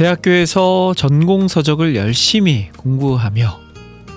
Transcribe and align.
대학교에서 0.00 0.94
전공 0.96 1.46
서적을 1.46 1.94
열심히 1.94 2.70
공부하며 2.76 3.60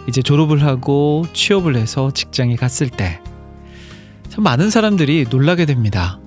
이제 0.07 0.21
졸업을 0.21 0.63
하고 0.63 1.25
취업을 1.33 1.75
해서 1.75 2.09
직장에 2.11 2.55
갔을 2.55 2.89
때 2.89 3.19
참 4.33 4.43
많은 4.43 4.71
사람들이 4.71 5.27
놀라게 5.29 5.67
됩니다. 5.67 6.19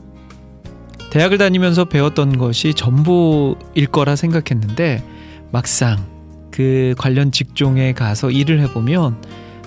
대학을 1.10 1.38
다니면서 1.38 1.86
배웠던 1.86 2.38
것이 2.38 2.72
전부일 2.72 3.88
거라 3.90 4.14
생각했는데 4.14 5.02
막상 5.50 6.06
그 6.52 6.94
관련 6.98 7.32
직종에 7.32 7.94
가서 7.94 8.30
일을 8.30 8.60
해보면 8.60 9.20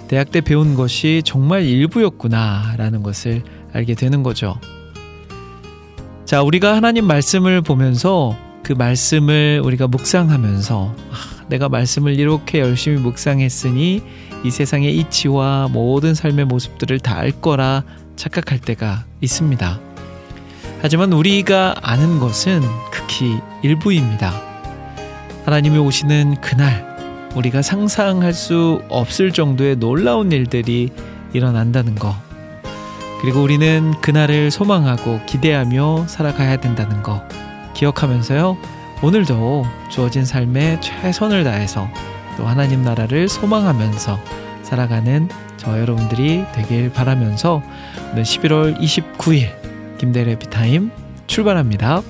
대학 0.08 0.32
때 0.32 0.40
배운 0.40 0.76
것이 0.76 1.22
정말 1.26 1.64
일부였구나라는 1.64 3.04
것을 3.04 3.44
알게 3.74 3.96
되는 3.96 4.24
거죠. 4.24 4.58
자, 6.24 6.42
우리가 6.42 6.78
하나님 6.78 7.06
말씀을 7.08 7.62
보면서 7.62 8.38
그 8.70 8.74
말씀을 8.74 9.64
우리가 9.66 9.88
묵상하면서 9.88 10.96
아, 10.96 11.46
내가 11.48 11.70
말씀을 11.70 12.20
이렇게 12.20 12.60
열심히 12.60 13.02
묵상했으니 13.02 14.04
이 14.44 14.52
세상의 14.52 14.96
이치와 14.96 15.70
모든 15.72 16.14
삶의 16.14 16.46
모습들을 16.46 17.00
다 17.00 17.16
알 17.16 17.32
거라 17.32 17.84
착각할 18.16 18.60
때가 18.60 19.06
있습니다. 19.22 19.80
하지만 20.84 21.14
우리가 21.14 21.78
아는 21.82 22.20
것은 22.20 22.62
극히 22.92 23.40
일부입니다. 23.64 24.40
하나님이 25.46 25.80
오시는 25.80 26.40
그날 26.40 26.88
우리가 27.36 27.64
상상할 27.64 28.34
수 28.34 28.84
없을 28.88 29.32
정도의 29.32 29.78
놀라운 29.78 30.32
일들이 30.32 30.92
일어난다는 31.34 31.96
거. 31.96 32.16
그리고 33.24 33.42
우리는 33.42 34.00
그날을 34.00 34.52
소망하고 34.52 35.22
기대하며 35.26 36.06
살아가야 36.08 36.58
된다는 36.58 37.02
거. 37.02 37.28
기억하면서요. 37.74 38.58
오늘도 39.02 39.66
주어진 39.90 40.26
삶에 40.26 40.80
최선을 40.82 41.44
다해서 41.44 41.88
또 42.38 42.46
하나님 42.46 42.84
나라를 42.84 43.30
소망하면서 43.30 44.20
살아가는 44.64 45.30
저 45.58 45.80
여러분들이 45.80 46.46
되길 46.54 46.92
바라면서 46.92 47.62
오늘 48.12 48.24
11월 48.24 48.80
29일 48.80 49.98
김대래 49.98 50.38
비타임 50.38 50.92
출발합니다. 51.28 52.02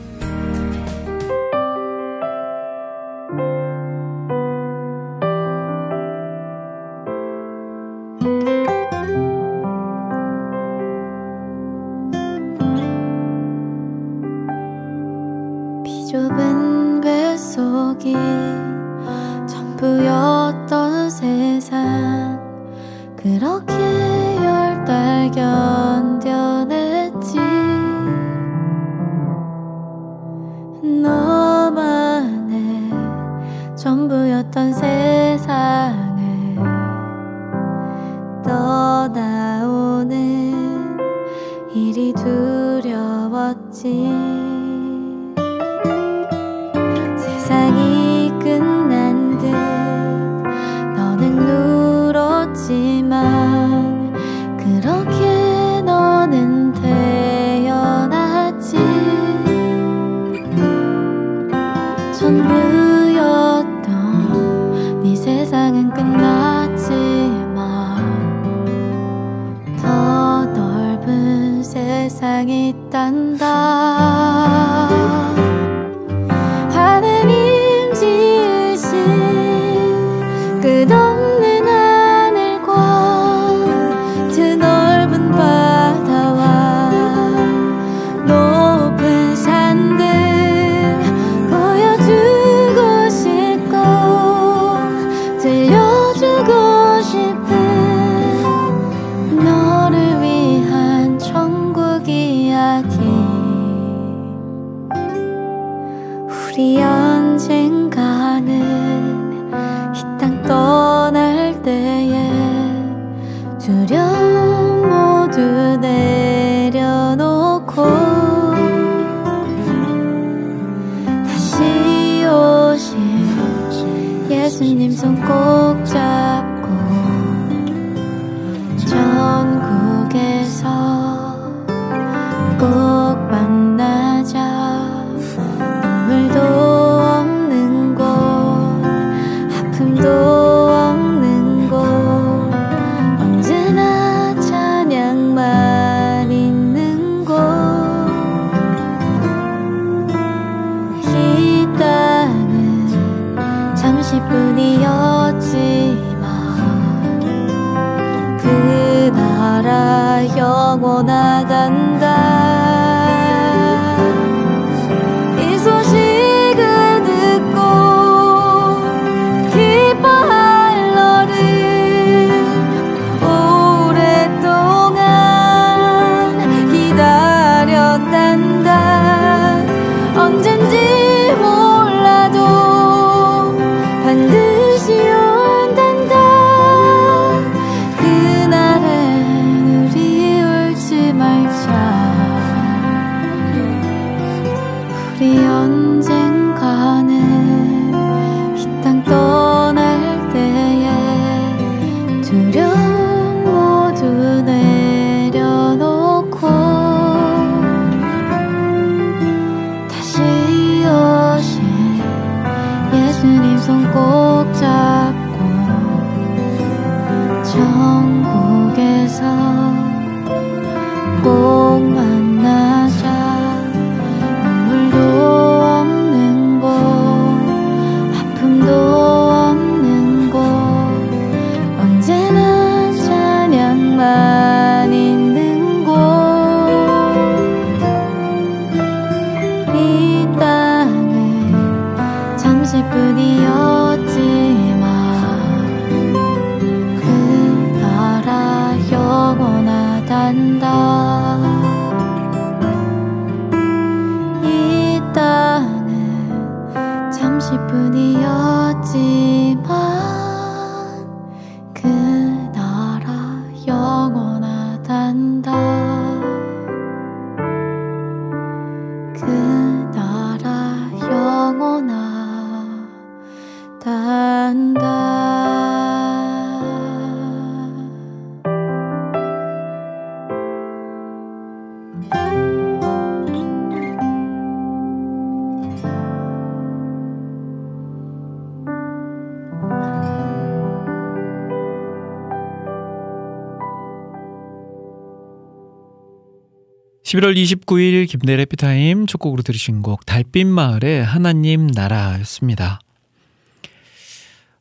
11월 297.10 297.36
29일 297.36 298.08
김대일의 298.08 298.46
해피타임 298.46 299.08
첫 299.08 299.18
곡으로 299.18 299.42
들으신 299.42 299.82
곡 299.82 300.06
달빛 300.06 300.46
마을의 300.46 301.04
하나님 301.04 301.66
나라였습니다. 301.66 302.80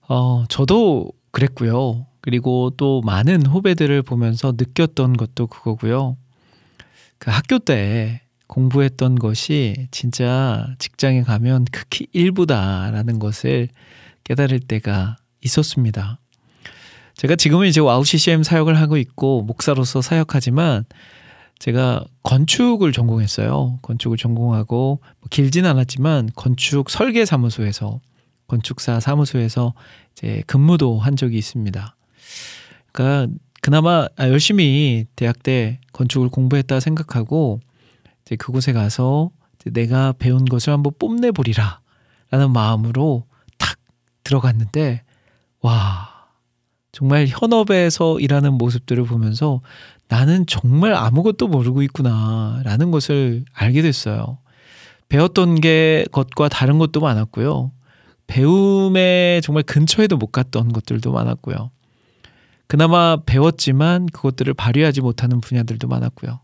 어, 0.08 0.44
저도 0.48 1.12
그랬고요. 1.30 2.06
그리고 2.22 2.70
또 2.78 3.02
많은 3.02 3.44
후배들을 3.44 4.02
보면서 4.02 4.54
느꼈던 4.56 5.18
것도 5.18 5.46
그거고요. 5.48 6.16
그 7.18 7.30
학교 7.30 7.58
때 7.58 8.22
공부했던 8.46 9.16
것이 9.16 9.88
진짜 9.90 10.74
직장에 10.78 11.24
가면 11.24 11.66
극히 11.70 12.06
일부다라는 12.14 13.18
것을 13.18 13.68
깨달을 14.24 14.60
때가 14.60 15.18
있었습니다. 15.44 16.18
제가 17.14 17.36
지금은 17.36 17.66
이제 17.66 17.82
와우 17.82 18.06
CCM 18.06 18.42
사역을 18.42 18.80
하고 18.80 18.96
있고 18.96 19.42
목사로서 19.42 20.00
사역하지만 20.00 20.86
제가 21.58 22.04
건축을 22.22 22.92
전공했어요. 22.92 23.80
건축을 23.82 24.16
전공하고 24.16 25.00
뭐 25.02 25.28
길진 25.30 25.66
않았지만 25.66 26.30
건축 26.36 26.90
설계 26.90 27.24
사무소에서 27.24 28.00
건축사 28.46 29.00
사무소에서 29.00 29.74
이제 30.12 30.42
근무도 30.46 30.98
한 30.98 31.16
적이 31.16 31.38
있습니다. 31.38 31.96
그러니까 32.92 33.34
그나마 33.60 34.06
아, 34.16 34.28
열심히 34.28 35.06
대학 35.16 35.42
때 35.42 35.80
건축을 35.92 36.28
공부했다 36.28 36.80
생각하고 36.80 37.60
이제 38.22 38.36
그곳에 38.36 38.72
가서 38.72 39.30
이제 39.60 39.70
내가 39.70 40.12
배운 40.12 40.44
것을 40.44 40.72
한번 40.72 40.92
뽐내 40.98 41.32
보리라 41.32 41.80
라는 42.30 42.52
마음으로 42.52 43.26
탁 43.58 43.78
들어갔는데 44.22 45.02
와 45.60 46.18
정말 46.92 47.26
현업에서 47.28 48.18
일하는 48.20 48.54
모습들을 48.54 49.04
보면서 49.04 49.60
나는 50.08 50.46
정말 50.46 50.94
아무것도 50.94 51.48
모르고 51.48 51.82
있구나 51.82 52.60
라는 52.64 52.90
것을 52.90 53.44
알게 53.52 53.82
됐어요. 53.82 54.38
배웠던 55.08 55.60
게 55.60 56.06
것과 56.12 56.48
다른 56.48 56.78
것도 56.78 57.00
많았고요. 57.00 57.72
배움에 58.26 59.40
정말 59.42 59.62
근처에도 59.62 60.16
못 60.16 60.32
갔던 60.32 60.72
것들도 60.72 61.12
많았고요. 61.12 61.70
그나마 62.66 63.16
배웠지만 63.24 64.06
그것들을 64.06 64.52
발휘하지 64.54 65.00
못하는 65.00 65.40
분야들도 65.40 65.88
많았고요. 65.88 66.40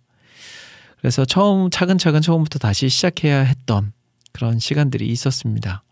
그래서 0.99 1.27
처음 1.27 1.69
차근차근 1.69 2.23
처음부터 2.23 2.59
다시 2.59 2.89
시작해야 2.89 3.41
했던 3.41 3.93
그런 4.33 4.59
시간들이 4.59 5.07
있었습니다. 5.09 5.83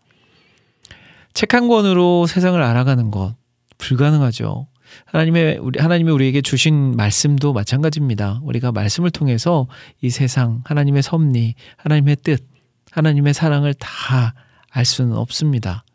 책 1.35 1.53
한 1.53 1.67
권으로 1.67 2.25
세상을 2.25 2.59
알아가는 2.61 3.11
것 3.11 3.35
불가능하죠. 3.77 4.67
하나님의 5.05 5.57
우리 5.57 5.79
하나님이 5.79 6.11
우리에게 6.11 6.41
주신 6.41 6.95
말씀도 6.95 7.53
마찬가지입니다. 7.53 8.39
우리가 8.43 8.71
말씀을 8.71 9.11
통해서 9.11 9.67
이 10.01 10.09
세상 10.09 10.61
하나님의 10.65 11.03
섭리, 11.03 11.55
하나님의 11.77 12.17
뜻, 12.23 12.43
하나님의 12.91 13.33
사랑을 13.33 13.73
다 13.73 14.33
알 14.73 14.85
수는 14.85 15.15
없습니다. 15.15 15.85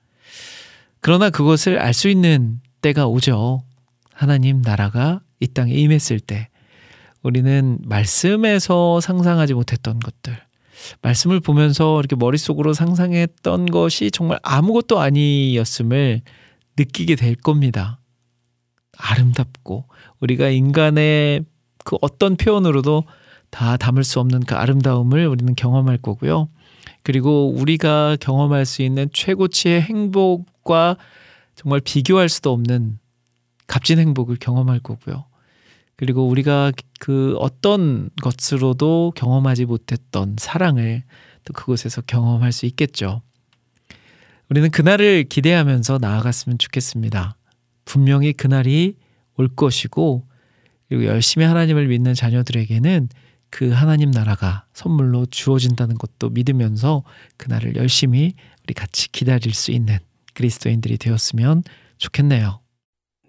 그러나 1.00 1.30
그것을 1.30 1.78
알 1.78 1.92
수 1.92 2.08
있는 2.08 2.60
때가 2.80 3.06
오죠. 3.06 3.62
하나님 4.12 4.62
나라가 4.62 5.20
이 5.40 5.48
땅에 5.48 5.74
임했을 5.74 6.20
때 6.20 6.48
우리는 7.22 7.78
말씀에서 7.84 9.00
상상하지 9.00 9.54
못했던 9.54 9.98
것들, 9.98 10.38
말씀을 11.02 11.40
보면서 11.40 11.98
이렇게 11.98 12.14
머릿속으로 12.16 12.72
상상했던 12.72 13.66
것이 13.66 14.10
정말 14.12 14.38
아무것도 14.42 15.00
아니었음을 15.00 16.22
느끼게 16.76 17.16
될 17.16 17.34
겁니다. 17.34 17.98
아름답고 18.98 19.86
우리가 20.20 20.48
인간의 20.48 21.44
그 21.84 21.96
어떤 22.02 22.36
표현으로도 22.36 23.04
다 23.50 23.76
담을 23.76 24.04
수 24.04 24.20
없는 24.20 24.40
그 24.40 24.54
아름다움을 24.54 25.26
우리는 25.26 25.54
경험할 25.54 25.98
거고요. 25.98 26.48
그리고 27.02 27.50
우리가 27.50 28.16
경험할 28.20 28.66
수 28.66 28.82
있는 28.82 29.08
최고치의 29.12 29.80
행복과 29.80 30.96
정말 31.54 31.80
비교할 31.80 32.28
수도 32.28 32.52
없는 32.52 32.98
값진 33.66 33.98
행복을 33.98 34.36
경험할 34.36 34.80
거고요. 34.80 35.24
그리고 35.96 36.28
우리가 36.28 36.72
그 37.00 37.34
어떤 37.38 38.10
것으로도 38.22 39.12
경험하지 39.16 39.64
못했던 39.64 40.36
사랑을 40.38 41.02
또 41.44 41.52
그곳에서 41.54 42.02
경험할 42.02 42.52
수 42.52 42.66
있겠죠. 42.66 43.22
우리는 44.50 44.70
그날을 44.70 45.24
기대하면서 45.24 45.98
나아갔으면 45.98 46.58
좋겠습니다. 46.58 47.37
분명히 47.88 48.34
그날이 48.34 48.96
올 49.38 49.48
것이고 49.48 50.26
그리고 50.88 51.06
열심히 51.06 51.46
하나님을 51.46 51.88
믿는 51.88 52.12
자녀들에게는 52.12 53.08
그 53.48 53.70
하나님 53.70 54.10
나라가 54.10 54.66
선물로 54.74 55.24
주어진다는 55.26 55.96
것도 55.96 56.28
믿으면서 56.28 57.02
그날을 57.38 57.76
열심히 57.76 58.34
우리 58.64 58.74
같이 58.74 59.10
기다릴 59.10 59.54
수 59.54 59.70
있는 59.70 59.96
그리스도인들이 60.34 60.98
되었으면 60.98 61.62
좋겠네요. 61.96 62.60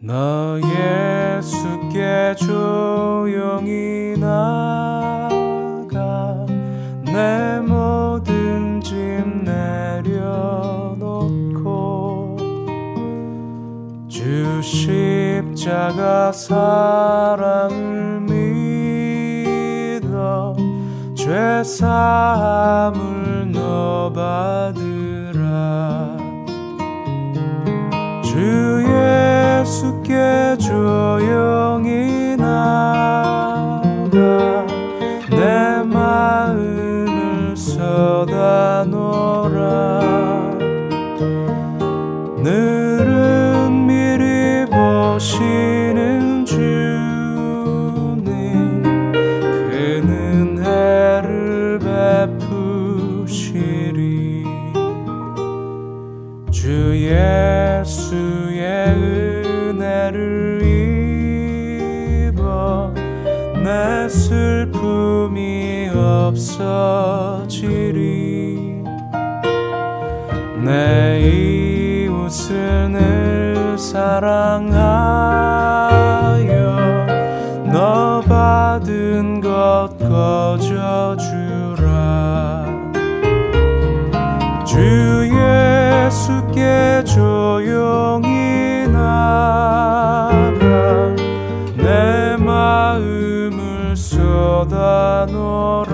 너 0.01 0.59
예수께 0.59 2.35
조용히 2.37 4.19
나가 4.19 5.25
내 7.05 7.58
주 14.61 14.61
십자가 14.61 16.33
사랑을 16.33 18.19
믿어 20.01 20.53
죄 21.15 21.63
사함을 21.63 23.53
너 23.53 24.11
받으라. 24.13 25.37
주 28.21 28.83
예수께 29.61 30.57
조용히 30.59 32.35
나가 32.35 34.11
내 35.29 35.81
마음을 35.85 37.55
쏟아 37.55 38.83
놓라. 38.85 40.01
늘은 42.43 42.88
미리 42.88 42.88
보시는 45.19 46.45
주님 46.45 47.03
그 49.43 50.01
은혜를 50.07 51.79
베푸시리. 53.19 54.45
주 56.49 56.95
예수의 56.95 58.63
은혜를 59.43 60.61
입어 62.31 62.93
내 63.61 64.07
슬픔이 64.07 65.89
없어지리. 65.93 66.63
내 70.63 71.19
이웃을 72.07 72.89
늘 72.93 73.48
사랑하여 73.79 74.19
너 77.71 78.21
받은 78.27 79.39
것 79.39 79.89
거저주라. 79.97 81.29
주 84.65 85.29
예수께 86.05 87.03
조용히 87.05 88.85
나가 88.87 90.43
내 91.77 92.35
마음을 92.37 93.95
쏟아 93.95 95.25
놓라 95.31 95.88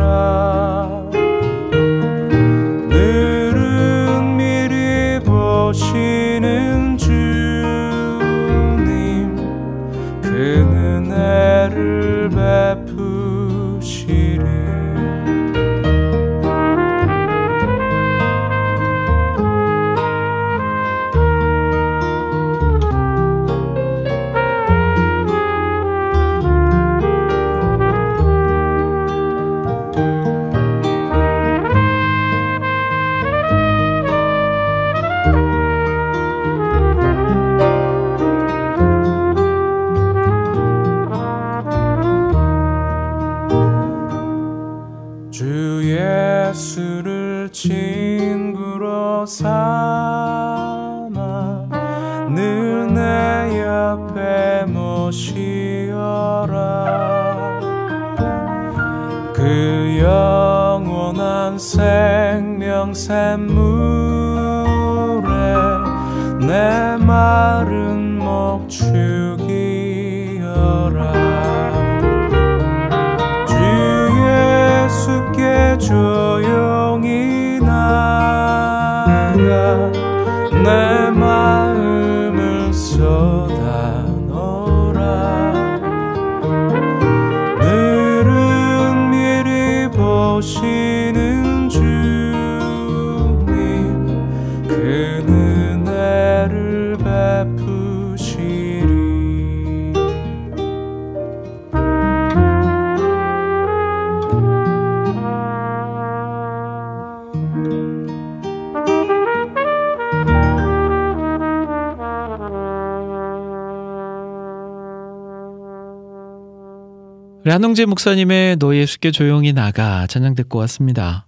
한홍재 117.56 117.86
목사님의 117.86 118.58
너 118.58 118.76
예수께 118.76 119.12
조용히 119.12 119.54
나가 119.54 120.08
찬양 120.08 120.36
듣고 120.36 120.60
왔습니다. 120.60 121.26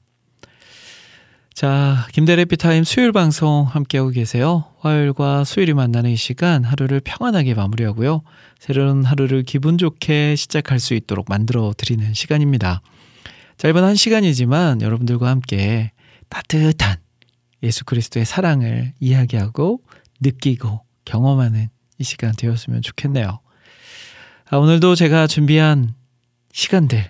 자, 1.54 2.06
김대래 2.12 2.44
피타임 2.44 2.84
수요일 2.84 3.14
방송 3.14 3.64
함께하고 3.64 4.10
계세요. 4.10 4.66
화요일과 4.80 5.46
수요일이 5.46 5.74
만나는 5.74 6.10
이 6.10 6.18
시간 6.18 6.66
하루를 6.66 7.00
평안하게 7.00 7.54
마무리하고요. 7.54 8.24
새로운 8.60 9.06
하루를 9.06 9.44
기분 9.44 9.78
좋게 9.78 10.36
시작할 10.36 10.82
수 10.82 10.96
있도록 10.96 11.28
만들어 11.30 11.72
드리는 11.78 12.14
시간입니다. 12.14 12.82
짧은 13.56 13.82
한 13.82 13.96
시간이지만 13.96 14.82
여러분들과 14.82 15.30
함께 15.30 15.94
따뜻한 16.28 16.98
예수 17.64 17.86
그리스도의 17.86 18.26
사랑을 18.26 18.92
이야기하고 19.00 19.80
느끼고 20.20 20.82
경험하는 21.06 21.70
이 22.00 22.04
시간 22.04 22.34
되었으면 22.36 22.82
좋겠네요. 22.82 23.40
아, 24.50 24.58
오늘도 24.58 24.96
제가 24.96 25.28
준비한 25.28 25.96
시간들, 26.58 27.08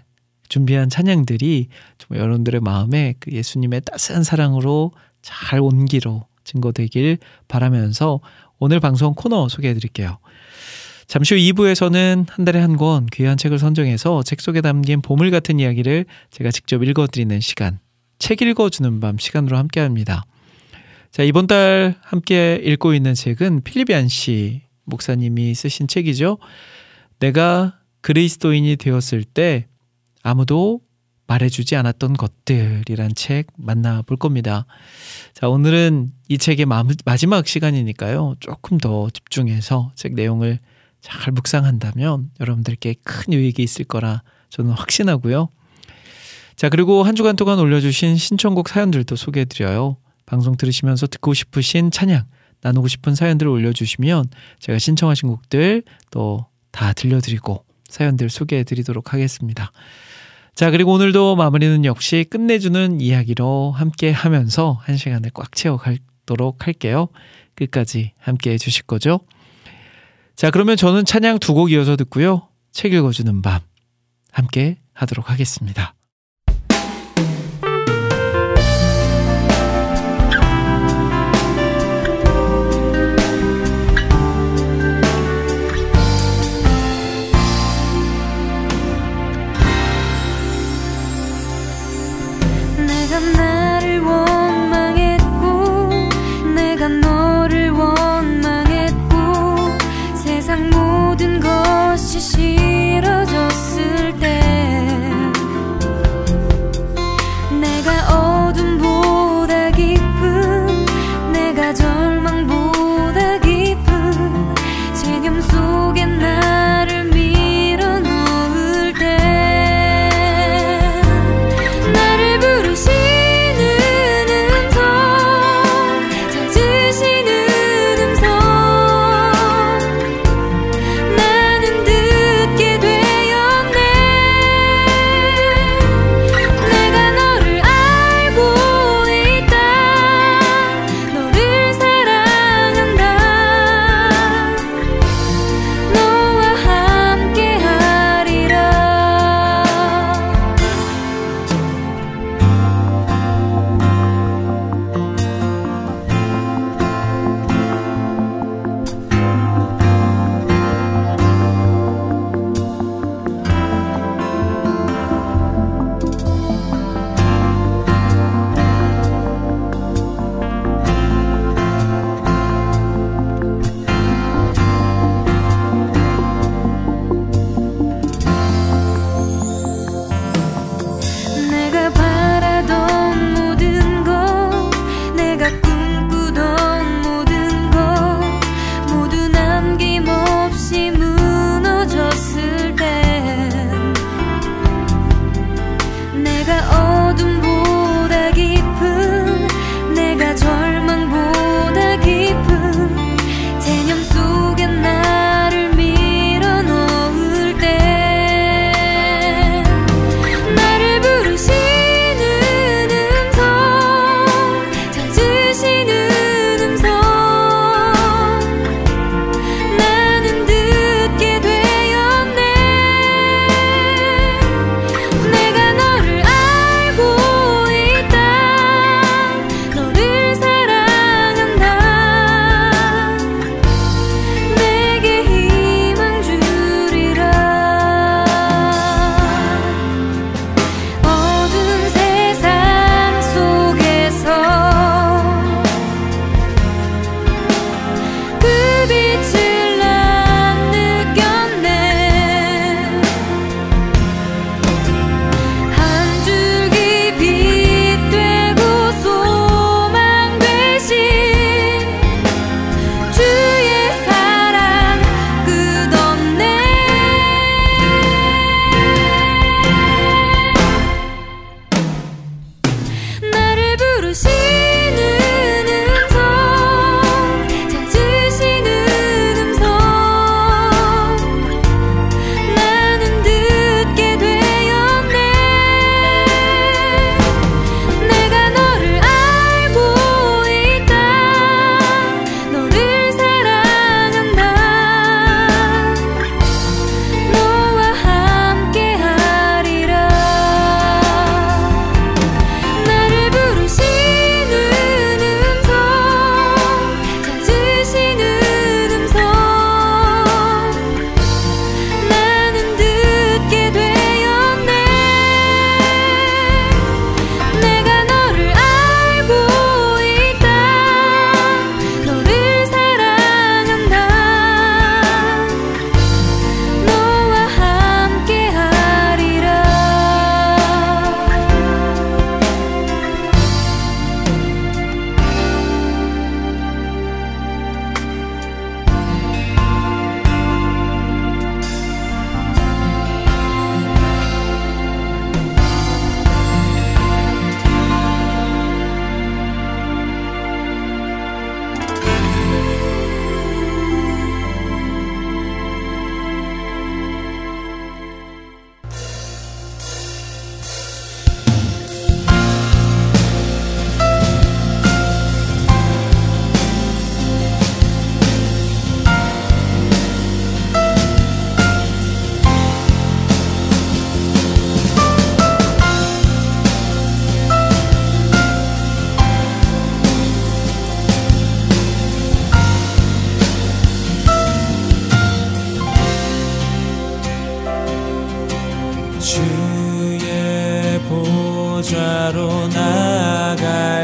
준비한 0.49 0.89
찬양들이 0.89 1.69
좀 1.97 2.17
여러분들의 2.17 2.59
마음에 2.59 3.13
그 3.21 3.31
예수님의 3.31 3.79
따스한 3.85 4.23
사랑으로 4.23 4.91
잘 5.21 5.61
온기로 5.61 6.25
증거되길 6.43 7.17
바라면서 7.47 8.19
오늘 8.59 8.81
방송 8.81 9.13
코너 9.13 9.47
소개해 9.47 9.73
드릴게요. 9.73 10.17
잠시 11.07 11.33
후 11.33 11.39
2부에서는 11.39 12.25
한 12.29 12.43
달에 12.45 12.59
한 12.59 12.75
권 12.75 13.05
귀한 13.13 13.37
책을 13.37 13.57
선정해서 13.57 14.21
책 14.23 14.41
속에 14.41 14.59
담긴 14.59 15.01
보물 15.01 15.31
같은 15.31 15.61
이야기를 15.61 16.03
제가 16.29 16.51
직접 16.51 16.83
읽어 16.83 17.07
드리는 17.07 17.39
시간, 17.39 17.79
책 18.19 18.41
읽어 18.41 18.69
주는 18.69 18.99
밤 18.99 19.17
시간으로 19.17 19.55
함께 19.55 19.79
합니다. 19.79 20.25
자, 21.09 21.23
이번 21.23 21.47
달 21.47 21.95
함께 22.01 22.61
읽고 22.65 22.93
있는 22.93 23.13
책은 23.13 23.61
필리비안 23.63 24.09
씨 24.09 24.63
목사님이 24.83 25.55
쓰신 25.55 25.87
책이죠. 25.87 26.37
내가 27.19 27.76
그리스도인이 28.07 28.77
되었을 28.77 29.25
때 29.25 29.67
아무도 30.23 30.79
말해주지 31.27 31.75
않았던 31.75 32.13
것들이란 32.13 33.15
책 33.15 33.47
만나볼 33.57 34.15
겁니다. 34.15 34.65
자, 35.33 35.49
오늘은 35.49 36.13
이 36.29 36.37
책의 36.37 36.67
마, 36.67 36.85
마지막 37.03 37.45
시간이니까요. 37.45 38.35
조금 38.39 38.77
더 38.77 39.09
집중해서 39.09 39.91
책 39.95 40.13
내용을 40.13 40.59
잘 41.01 41.33
묵상한다면 41.33 42.31
여러분들께 42.39 42.95
큰 43.03 43.33
유익이 43.33 43.61
있을 43.61 43.83
거라 43.83 44.23
저는 44.51 44.71
확신하고요. 44.71 45.49
자, 46.55 46.69
그리고 46.69 47.03
한 47.03 47.13
주간 47.13 47.35
동안 47.35 47.59
올려주신 47.59 48.15
신청곡 48.15 48.69
사연들도 48.69 49.17
소개해드려요. 49.17 49.97
방송 50.25 50.55
들으시면서 50.55 51.07
듣고 51.07 51.33
싶으신 51.33 51.91
찬양, 51.91 52.23
나누고 52.61 52.87
싶은 52.87 53.15
사연들을 53.15 53.51
올려주시면 53.51 54.29
제가 54.61 54.79
신청하신 54.79 55.27
곡들 55.27 55.83
또 56.09 56.47
다 56.77 56.93
들려드리고 56.93 57.65
사연들 57.89 58.29
소개해 58.29 58.63
드리도록 58.63 59.13
하겠습니다. 59.13 59.71
자, 60.55 60.71
그리고 60.71 60.93
오늘도 60.93 61.35
마무리는 61.35 61.85
역시 61.85 62.25
끝내주는 62.29 62.99
이야기로 62.99 63.71
함께 63.71 64.11
하면서 64.11 64.79
한 64.81 64.97
시간을 64.97 65.31
꽉 65.33 65.55
채워가도록 65.55 66.65
할게요. 66.65 67.09
끝까지 67.55 68.13
함께 68.17 68.51
해주실 68.51 68.85
거죠? 68.85 69.19
자, 70.35 70.51
그러면 70.51 70.77
저는 70.77 71.05
찬양 71.05 71.39
두 71.39 71.53
곡 71.53 71.71
이어서 71.71 71.95
듣고요. 71.95 72.47
책 72.71 72.93
읽어주는 72.93 73.41
밤 73.41 73.61
함께 74.31 74.77
하도록 74.93 75.29
하겠습니다. 75.29 75.96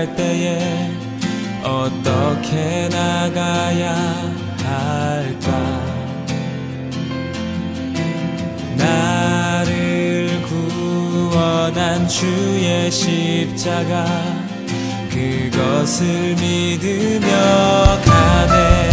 갈 0.03 0.15
때에 0.17 0.91
어떻게 1.63 2.89
나가야 2.89 3.95
할까? 4.61 5.81
나를 8.75 10.41
구원한 10.43 12.05
주의 12.09 12.91
십자가 12.91 14.05
그것을 15.09 16.35
믿으며 16.35 17.29
가네 18.03 18.92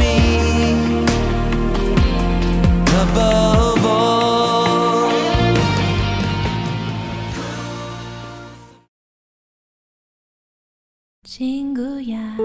친구야 11.23 12.37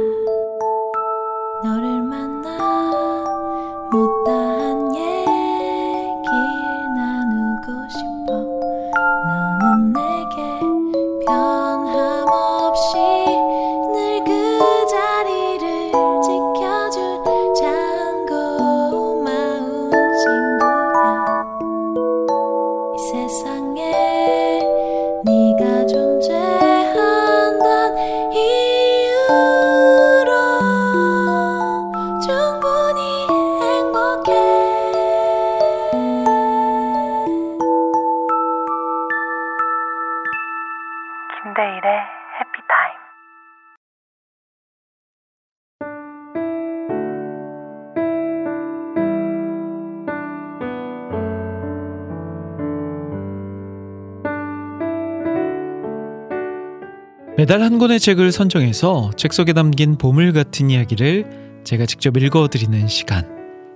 매달 57.47 57.63
한 57.63 57.79
권의 57.79 58.01
책을 58.01 58.33
선정해서 58.33 59.13
책 59.17 59.33
속에 59.33 59.53
담긴 59.53 59.97
보물 59.97 60.33
같은 60.33 60.69
이야기를 60.69 61.61
제가 61.63 61.87
직접 61.87 62.17
읽어드리는 62.17 62.89
시간. 62.89 63.25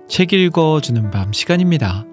책 0.09 0.33
읽어주는 0.33 1.09
밤 1.09 1.31
시간입니다. 1.31 2.05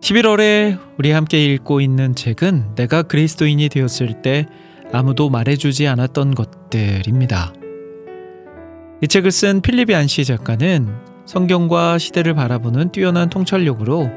11월에 0.00 0.76
우리 0.98 1.12
함께 1.12 1.44
읽고 1.44 1.80
있는 1.80 2.16
책은 2.16 2.74
내가 2.74 3.04
그리스도인이 3.04 3.68
되었을 3.68 4.20
때 4.22 4.46
아무도 4.92 5.30
말해주지 5.30 5.86
않았던 5.86 6.34
것들입니다. 6.34 7.52
이 9.00 9.06
책을 9.06 9.30
쓴 9.30 9.60
필립 9.60 9.94
안시 9.94 10.24
작가는 10.24 11.15
성경과 11.26 11.98
시대를 11.98 12.34
바라보는 12.34 12.92
뛰어난 12.92 13.28
통찰력으로 13.28 14.10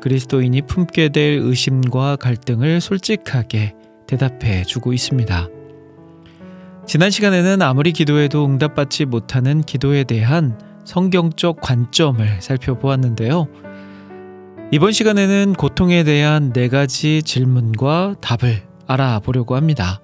그리스도인이 0.00 0.62
품게 0.62 1.10
될 1.10 1.38
의심과 1.42 2.16
갈등을 2.16 2.80
솔직하게 2.80 3.74
대답해 4.06 4.64
주고 4.64 4.92
있습니다. 4.92 5.48
지난 6.86 7.10
시간에는 7.10 7.62
아무리 7.62 7.92
기도해도 7.92 8.44
응답받지 8.44 9.04
못하는 9.06 9.62
기도에 9.62 10.04
대한 10.04 10.58
성경적 10.84 11.60
관점을 11.60 12.26
살펴보았는데요. 12.40 13.48
이번 14.70 14.92
시간에는 14.92 15.54
고통에 15.54 16.04
대한 16.04 16.52
네 16.52 16.68
가지 16.68 17.22
질문과 17.22 18.16
답을 18.20 18.62
알아보려고 18.86 19.56
합니다. 19.56 20.00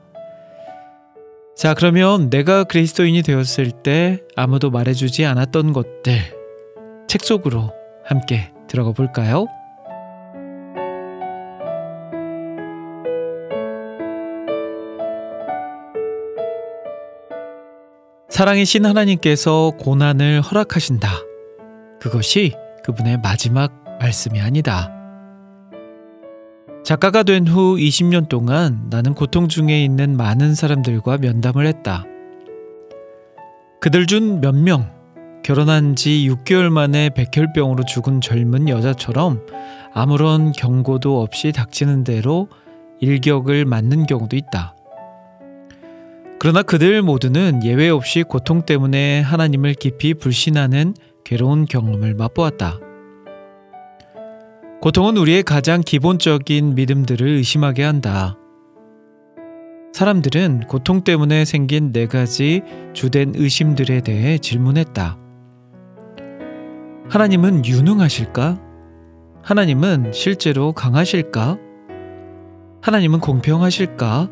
자, 1.56 1.74
그러면 1.74 2.30
내가 2.30 2.64
그리스도인이 2.64 3.22
되었을 3.22 3.70
때 3.82 4.20
아무도 4.36 4.70
말해주지 4.70 5.26
않았던 5.26 5.74
것들, 5.74 6.39
책 7.10 7.24
속으로 7.24 7.72
함께 8.04 8.52
들어가 8.68 8.92
볼까요? 8.92 9.46
사랑이신 18.28 18.86
하나님께서 18.86 19.72
고난을 19.80 20.40
허락하신다. 20.40 21.08
그것이 22.00 22.54
그분의 22.84 23.18
마지막 23.18 23.72
말씀이 23.98 24.40
아니다. 24.40 24.88
작가가 26.84 27.24
된 27.24 27.48
후 27.48 27.74
20년 27.74 28.28
동안 28.28 28.86
나는 28.88 29.14
고통 29.14 29.48
중에 29.48 29.82
있는 29.82 30.16
많은 30.16 30.54
사람들과 30.54 31.18
면담을 31.18 31.66
했다. 31.66 32.04
그들 33.80 34.06
중 34.06 34.40
몇 34.40 34.54
명, 34.54 34.99
결혼한 35.42 35.96
지 35.96 36.28
6개월 36.30 36.70
만에 36.70 37.10
백혈병으로 37.10 37.84
죽은 37.84 38.20
젊은 38.20 38.68
여자처럼 38.68 39.46
아무런 39.92 40.52
경고도 40.52 41.20
없이 41.22 41.52
닥치는 41.52 42.04
대로 42.04 42.48
일격을 43.00 43.64
맞는 43.64 44.06
경우도 44.06 44.36
있다. 44.36 44.74
그러나 46.38 46.62
그들 46.62 47.02
모두는 47.02 47.64
예외 47.64 47.90
없이 47.90 48.22
고통 48.22 48.62
때문에 48.62 49.20
하나님을 49.20 49.74
깊이 49.74 50.14
불신하는 50.14 50.94
괴로운 51.24 51.66
경험을 51.66 52.14
맛보았다. 52.14 52.78
고통은 54.80 55.18
우리의 55.18 55.42
가장 55.42 55.82
기본적인 55.82 56.74
믿음들을 56.74 57.26
의심하게 57.26 57.82
한다. 57.82 58.38
사람들은 59.92 60.60
고통 60.68 61.04
때문에 61.04 61.44
생긴 61.44 61.92
네 61.92 62.06
가지 62.06 62.62
주된 62.94 63.34
의심들에 63.36 64.00
대해 64.00 64.38
질문했다. 64.38 65.19
하나님은 67.10 67.66
유능하실까? 67.66 68.56
하나님은 69.42 70.12
실제로 70.14 70.70
강하실까? 70.70 71.58
하나님은 72.82 73.18
공평하실까? 73.18 74.28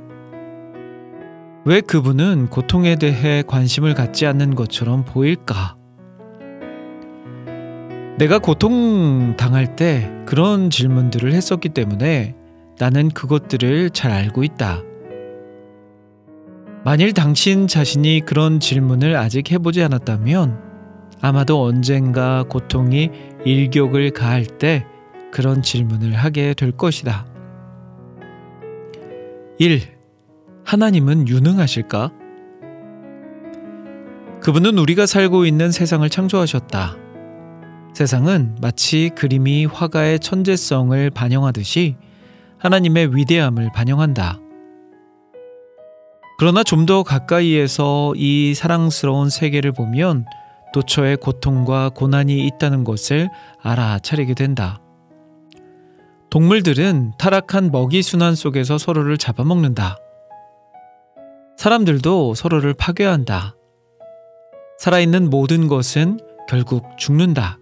왜 1.65 1.81
그분은 1.81 2.51
고통에 2.51 2.95
대해 2.95 3.43
관심을 3.45 3.95
갖지 3.95 4.27
않는 4.27 4.55
것처럼 4.55 5.05
보일까? 5.05 5.77
내가 8.17 8.39
고통 8.39 9.35
당할 9.37 9.75
때 9.75 10.09
그런 10.25 10.71
질문들을 10.71 11.33
했었기 11.33 11.71
때문에 11.71 12.37
나는 12.79 13.09
그것들을 13.09 13.91
잘 13.91 14.13
알고 14.13 14.45
있다. 14.45 14.83
만일 16.85 17.13
당신 17.13 17.67
자신이 17.67 18.21
그런 18.25 18.61
질문을 18.61 19.17
아직 19.17 19.51
해보지 19.51 19.83
않았다면 19.83 20.68
아마도 21.21 21.63
언젠가 21.63 22.45
고통이 22.45 23.11
일격을 23.45 24.11
가할 24.11 24.45
때 24.47 24.87
그런 25.33 25.63
질문을 25.63 26.13
하게 26.15 26.55
될 26.55 26.73
것이다. 26.73 27.27
1. 29.59 29.81
하나님은 30.65 31.29
유능하실까? 31.29 32.13
그분은 34.41 34.79
우리가 34.79 35.07
살고 35.07 35.47
있는 35.47 35.73
세상을 35.73 36.09
창조하셨다. 36.09 36.97
세상은 37.93 38.57
마치 38.61 39.11
그림이 39.17 39.67
화가의 39.67 40.21
천재성을 40.21 41.11
반영하듯이 41.11 41.97
하나님의 42.59 43.17
위대함을 43.17 43.71
반영한다. 43.75 44.41
그러나 46.39 46.63
좀 46.63 46.87
더 46.87 47.03
가까이에서 47.03 48.13
이 48.17 48.55
사랑스러운 48.55 49.29
세계를 49.29 49.73
보면 49.73 50.25
도처에 50.73 51.17
고통과 51.17 51.89
고난이 51.89 52.47
있다는 52.47 52.85
것을 52.85 53.29
알아차리게 53.63 54.35
된다. 54.35 54.81
동물들은 56.31 57.13
타락한 57.19 57.71
먹이 57.71 58.03
순환 58.03 58.35
속에서 58.35 58.77
서로를 58.77 59.17
잡아먹는다. 59.17 59.97
사람들도 61.57 62.35
서로를 62.35 62.75
파괴한다. 62.75 63.57
살아있는 64.79 65.31
모든 65.31 65.69
것은 65.69 66.21
결국 66.49 66.85
죽는다. 66.99 67.59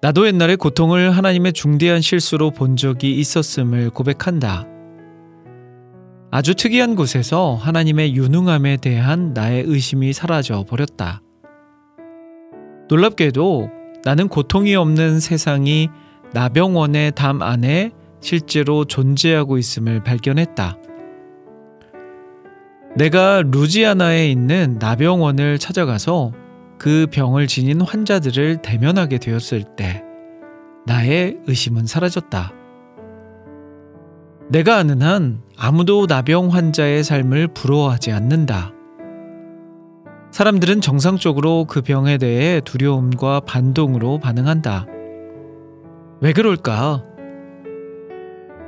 나도 0.00 0.26
옛날에 0.26 0.56
고통을 0.56 1.16
하나님의 1.16 1.52
중대한 1.52 2.00
실수로 2.00 2.50
본 2.50 2.76
적이 2.76 3.18
있었음을 3.18 3.90
고백한다. 3.90 4.66
아주 6.30 6.54
특이한 6.54 6.94
곳에서 6.94 7.54
하나님의 7.54 8.14
유능함에 8.14 8.78
대한 8.78 9.32
나의 9.34 9.64
의심이 9.66 10.12
사라져 10.12 10.64
버렸다. 10.68 11.22
놀랍게도 12.88 13.70
나는 14.04 14.28
고통이 14.28 14.74
없는 14.74 15.20
세상이 15.20 15.88
나병원의 16.32 17.12
담 17.12 17.42
안에 17.42 17.92
실제로 18.20 18.84
존재하고 18.84 19.58
있음을 19.58 20.02
발견했다. 20.02 20.78
내가 22.96 23.42
루지아나에 23.42 24.28
있는 24.30 24.76
나병원을 24.78 25.58
찾아가서 25.58 26.32
그 26.78 27.06
병을 27.10 27.46
지닌 27.46 27.80
환자들을 27.80 28.62
대면하게 28.62 29.18
되었을 29.18 29.64
때 29.76 30.02
나의 30.86 31.38
의심은 31.46 31.86
사라졌다. 31.86 32.52
내가 34.48 34.76
아는 34.76 35.02
한 35.02 35.42
아무도 35.56 36.06
나병 36.06 36.52
환자의 36.52 37.02
삶을 37.02 37.48
부러워하지 37.48 38.12
않는다. 38.12 38.72
사람들은 40.34 40.80
정상적으로 40.80 41.64
그 41.64 41.80
병에 41.80 42.18
대해 42.18 42.60
두려움과 42.64 43.38
반동으로 43.46 44.18
반응한다. 44.18 44.84
왜 46.20 46.32
그럴까? 46.32 47.04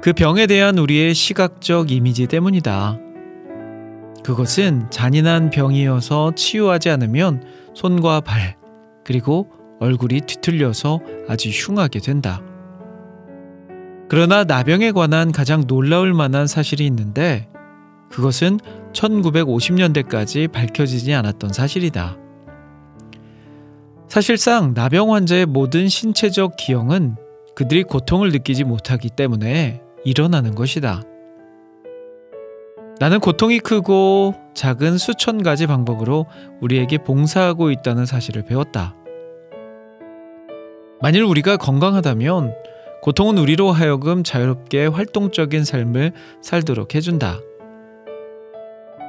그 0.00 0.12
병에 0.12 0.46
대한 0.46 0.79
우리의 0.79 1.12
시각적 1.12 1.90
이미지 1.90 2.29
때문이다. 2.29 3.00
그것은 4.22 4.87
잔인한 4.90 5.50
병이어서 5.50 6.37
치유하지 6.37 6.88
않으면 6.90 7.42
손과 7.74 8.20
발, 8.20 8.55
그리고 9.05 9.50
얼굴이 9.81 10.20
뒤틀려서 10.20 11.00
아주 11.26 11.48
흉하게 11.48 11.98
된다. 11.98 12.42
그러나 14.09 14.44
나병에 14.44 14.92
관한 14.92 15.33
가장 15.33 15.64
놀라울 15.66 16.14
만한 16.14 16.46
사실이 16.46 16.87
있는데 16.87 17.48
그것은 18.11 18.59
1950년대까지 18.92 20.51
밝혀지지 20.51 21.12
않았던 21.14 21.53
사실이다. 21.53 22.16
사실상 24.09 24.73
나병 24.75 25.12
환자의 25.12 25.47
모든 25.47 25.88
신체적 25.88 26.57
기형은 26.57 27.16
그들이 27.55 27.83
고통을 27.83 28.31
느끼지 28.31 28.64
못하기 28.64 29.11
때문에 29.11 29.81
일어나는 30.05 30.55
것이다. 30.55 31.03
나는 32.99 33.21
고통이 33.21 33.59
크고 33.59 34.35
작은 34.55 34.97
수천 34.97 35.42
가지 35.42 35.66
방법으로 35.66 36.27
우리에게 36.61 36.99
봉사하고 36.99 37.71
있다는 37.71 38.07
사실을 38.07 38.45
배웠다. 38.45 38.95
만일 41.03 41.25
우리가 41.25 41.59
건강하다면 41.59 42.55
고통은 43.03 43.37
우리로 43.37 43.71
하여금 43.71 44.23
자유롭게 44.25 44.87
활동적인 44.87 45.64
삶을 45.64 46.12
살도록 46.40 46.95
해준다. 46.95 47.38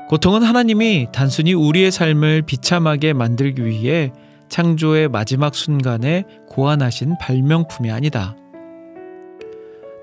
고통은 0.09 0.41
하나님이 0.43 1.09
단순히 1.11 1.53
우리의 1.53 1.91
삶을 1.91 2.43
비참하게 2.43 3.11
만들기 3.11 3.65
위해 3.65 4.13
창조의 4.47 5.09
마지막 5.09 5.53
순간에 5.53 6.23
고안하신 6.47 7.17
발명품이 7.19 7.91
아니다. 7.91 8.37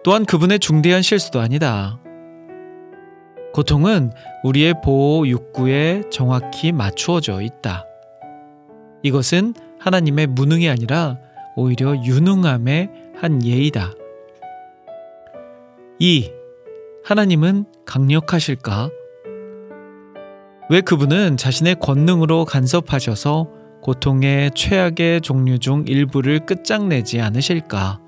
또한 0.04 0.26
그분의 0.26 0.58
중대한 0.58 1.00
실수도 1.00 1.40
아니다. 1.40 1.98
고통은 3.54 4.12
우리의 4.42 4.74
보호 4.84 5.26
욕구에 5.26 6.02
정확히 6.10 6.72
맞추어져 6.72 7.40
있다. 7.40 7.86
이것은 9.02 9.54
하나님의 9.78 10.26
무능이 10.26 10.68
아니라 10.68 11.16
오히려 11.56 11.94
유능함의 12.04 12.90
한 13.16 13.42
예이다. 13.42 13.92
2. 15.98 16.30
하나님은 17.04 17.64
강력하실까? 17.86 18.90
왜 20.70 20.81
그분은 20.81 21.37
자신의 21.37 21.77
권능으로 21.81 22.46
간섭하셔서 22.46 23.48
고통의 23.83 24.53
최악의 24.55 25.20
종류 25.20 25.59
중 25.59 25.85
일부를 25.87 26.46
끝장내지 26.46 27.20
않으실까? 27.20 28.00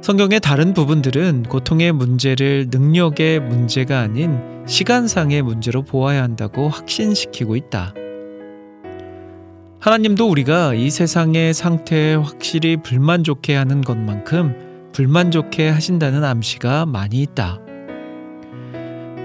성경의 0.00 0.38
다른 0.40 0.72
부분들은 0.72 1.42
고통의 1.42 1.90
문제를 1.92 2.68
능력의 2.70 3.40
문제가 3.40 3.98
아닌 3.98 4.40
시간상의 4.66 5.42
문제로 5.42 5.82
보아야 5.82 6.22
한다고 6.22 6.68
확신시키고 6.68 7.56
있다. 7.56 7.92
하나님도 9.80 10.28
우리가 10.28 10.74
이 10.74 10.88
세상의 10.88 11.52
상태에 11.52 12.14
확실히 12.14 12.76
불만족해 12.76 13.56
하는 13.56 13.80
것만큼 13.80 14.90
불만족해 14.92 15.68
하신다는 15.68 16.22
암시가 16.22 16.86
많이 16.86 17.22
있다. 17.22 17.58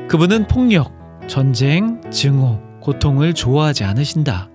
그분은 0.07 0.47
폭력, 0.47 1.04
전쟁, 1.27 2.01
증오, 2.11 2.59
고통을 2.81 3.33
좋아하지 3.33 3.83
않으신다. 3.83 4.49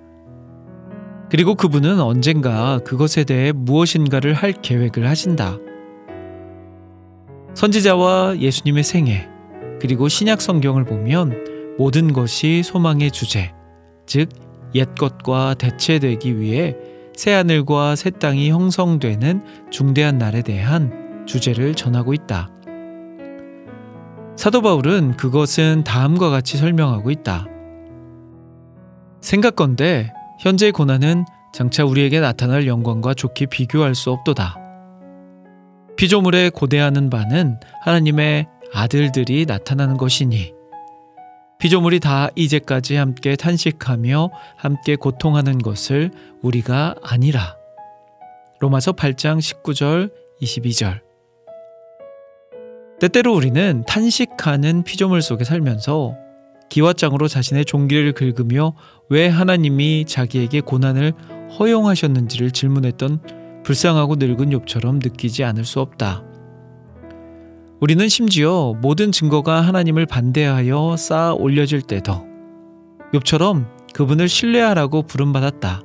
그리고 1.31 1.55
그분은 1.55 2.01
언젠가 2.01 2.79
그것에 2.81 3.25
대해 3.25 3.53
무엇인가를 3.53 4.35
할 4.35 4.53
계획을 4.53 5.09
하신다. 5.09 5.59
선지자와 7.55 8.39
예수님의 8.39 8.85
생애, 8.85 9.29
그리고 9.81 10.09
신약 10.09 10.41
성경을 10.41 10.85
보면 10.85 11.77
모든 11.79 12.13
것이 12.13 12.63
소망의 12.63 13.11
주제, 13.11 13.53
즉, 14.07 14.29
옛것과 14.75 15.55
대체되기 15.55 16.39
위해 16.39 16.77
새하늘과 17.17 17.97
새 17.97 18.11
땅이 18.11 18.51
형성되는 18.51 19.71
중대한 19.71 20.19
날에 20.19 20.43
대한 20.43 21.25
주제를 21.27 21.75
전하고 21.75 22.15
있다. 22.15 22.51
사도 24.41 24.63
바울은 24.63 25.19
그것은 25.19 25.85
다음과 25.85 26.31
같이 26.31 26.57
설명하고 26.57 27.11
있다. 27.11 27.45
생각건대 29.21 30.15
현재의 30.41 30.73
고난은 30.73 31.27
장차 31.53 31.85
우리에게 31.85 32.21
나타날 32.21 32.67
영광과 32.67 33.13
좋게 33.13 33.45
비교할 33.51 33.95
수 33.95 34.11
없도다. 34.11 34.57
피조물에 35.99 36.53
고대하는 36.55 37.11
바는 37.11 37.61
하나님의 37.83 38.47
아들들이 38.73 39.45
나타나는 39.45 39.99
것이니 39.99 40.55
피조물이 41.59 42.01
다 42.01 42.31
이제까지 42.35 42.97
함께 42.97 43.37
탄식하며 43.37 44.31
함께 44.57 44.97
고통하는 44.97 45.59
것을 45.59 46.13
우리가 46.41 46.95
아니라. 47.03 47.57
로마서 48.61 48.93
8장 48.93 49.37
19절 49.37 50.11
22절 50.41 51.10
때때로 53.01 53.35
우리는 53.35 53.83
탄식하는 53.87 54.85
피조물 54.85 55.23
속에 55.23 55.45
살면서 55.45 56.17
기와장으로 56.69 57.29
자신의 57.29 57.65
종기를 57.65 58.13
긁으며 58.13 58.75
왜 59.09 59.27
하나님이 59.27 60.05
자기에게 60.07 60.61
고난을 60.61 61.15
허용하셨는지를 61.59 62.51
질문했던 62.51 63.63
불쌍하고 63.65 64.17
늙은 64.17 64.51
욥처럼 64.51 65.03
느끼지 65.03 65.45
않을 65.45 65.65
수 65.65 65.81
없다. 65.81 66.23
우리는 67.81 68.07
심지어 68.09 68.75
모든 68.83 69.11
증거가 69.11 69.63
하나님을 69.63 70.05
반대하여 70.05 70.97
쌓아 70.99 71.33
올려질 71.33 71.81
때도 71.81 72.27
욥처럼 73.15 73.67
그분을 73.95 74.29
신뢰하라고 74.29 75.03
부름받았다. 75.03 75.83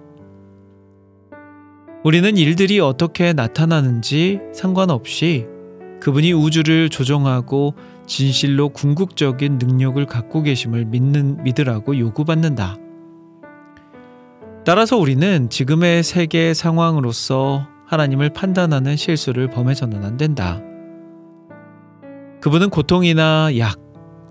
우리는 2.04 2.36
일들이 2.36 2.82
어떻게 2.82 3.32
나타나는지 3.32 4.42
상관없이 4.54 5.55
그분이 6.06 6.34
우주를 6.34 6.90
조종하고 6.90 7.74
진실로 8.06 8.70
궁극적인 8.70 9.58
능력을 9.58 10.06
갖고 10.06 10.44
계심을 10.44 10.86
믿는 10.86 11.44
믿으라고 11.44 11.98
요구받는다. 11.98 12.78
따라서 14.64 14.98
우리는 14.98 15.50
지금의 15.50 16.04
세계 16.04 16.54
상황으로서 16.54 17.66
하나님을 17.88 18.30
판단하는 18.30 18.96
실수를 18.96 19.50
범해서는 19.50 20.06
안 20.06 20.18
된다. 20.18 20.62
그분은 22.40 22.70
고통이나 22.70 23.58
약 23.58 23.80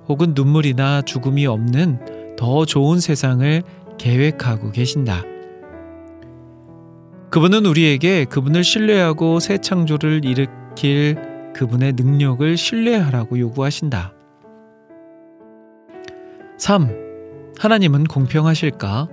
혹은 0.06 0.32
눈물이나 0.36 1.02
죽음이 1.02 1.44
없는 1.44 2.36
더 2.36 2.64
좋은 2.66 3.00
세상을 3.00 3.64
계획하고 3.98 4.70
계신다. 4.70 5.24
그분은 7.32 7.66
우리에게 7.66 8.26
그분을 8.26 8.62
신뢰하고 8.62 9.40
새 9.40 9.58
창조를 9.58 10.24
일으킬 10.24 11.33
그분의 11.54 11.94
능력을 11.94 12.56
신뢰하라고 12.56 13.38
요구하신다. 13.38 14.12
3. 16.58 17.54
하나님은 17.58 18.04
공평하실까? 18.04 19.08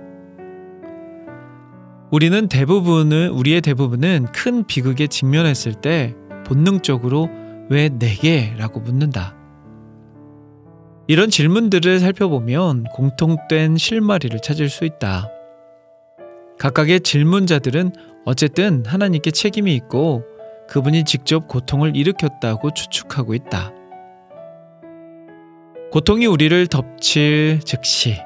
우리는 2.10 2.48
대부분은 2.48 3.30
우리의 3.30 3.62
대부분은 3.62 4.26
큰 4.32 4.66
비극에 4.66 5.06
직면했을 5.06 5.72
때 5.74 6.14
본능적으로 6.44 7.30
왜 7.70 7.88
내게라고 7.88 8.80
묻는다. 8.80 9.34
이런 11.06 11.30
질문들을 11.30 12.00
살펴보면 12.00 12.84
공통된 12.92 13.76
실마리를 13.76 14.38
찾을 14.40 14.68
수 14.68 14.84
있다. 14.84 15.28
각각의 16.58 17.00
질문자들은 17.00 17.92
어쨌든 18.24 18.84
하나님께 18.86 19.30
책임이 19.30 19.74
있고 19.74 20.22
그분이 20.68 21.04
직접 21.04 21.48
고통을 21.48 21.96
일으켰다고 21.96 22.72
추측하고 22.72 23.34
있다. 23.34 23.72
고통이 25.90 26.26
우리를 26.26 26.66
덮칠 26.68 27.60
즉시 27.64 28.16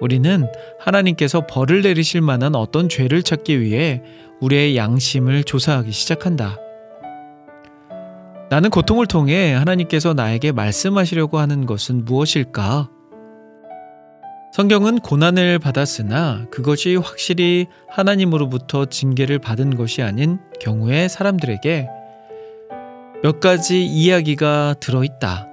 우리는 0.00 0.46
하나님께서 0.78 1.46
벌을 1.46 1.82
내리실 1.82 2.20
만한 2.20 2.54
어떤 2.54 2.88
죄를 2.88 3.22
찾기 3.22 3.60
위해 3.60 4.02
우리의 4.40 4.76
양심을 4.76 5.44
조사하기 5.44 5.90
시작한다. 5.90 6.58
나는 8.48 8.70
고통을 8.70 9.06
통해 9.06 9.52
하나님께서 9.54 10.14
나에게 10.14 10.52
말씀하시려고 10.52 11.38
하는 11.38 11.66
것은 11.66 12.04
무엇일까? 12.04 12.90
성경은 14.52 15.00
고난을 15.00 15.58
받았으나 15.58 16.46
그것이 16.50 16.96
확실히 16.96 17.66
하나님으로부터 17.90 18.86
징계를 18.86 19.38
받은 19.38 19.76
것이 19.76 20.02
아닌 20.02 20.38
경우에 20.60 21.08
사람들에게 21.08 21.88
몇 23.22 23.40
가지 23.40 23.84
이야기가 23.84 24.76
들어있다. 24.80 25.46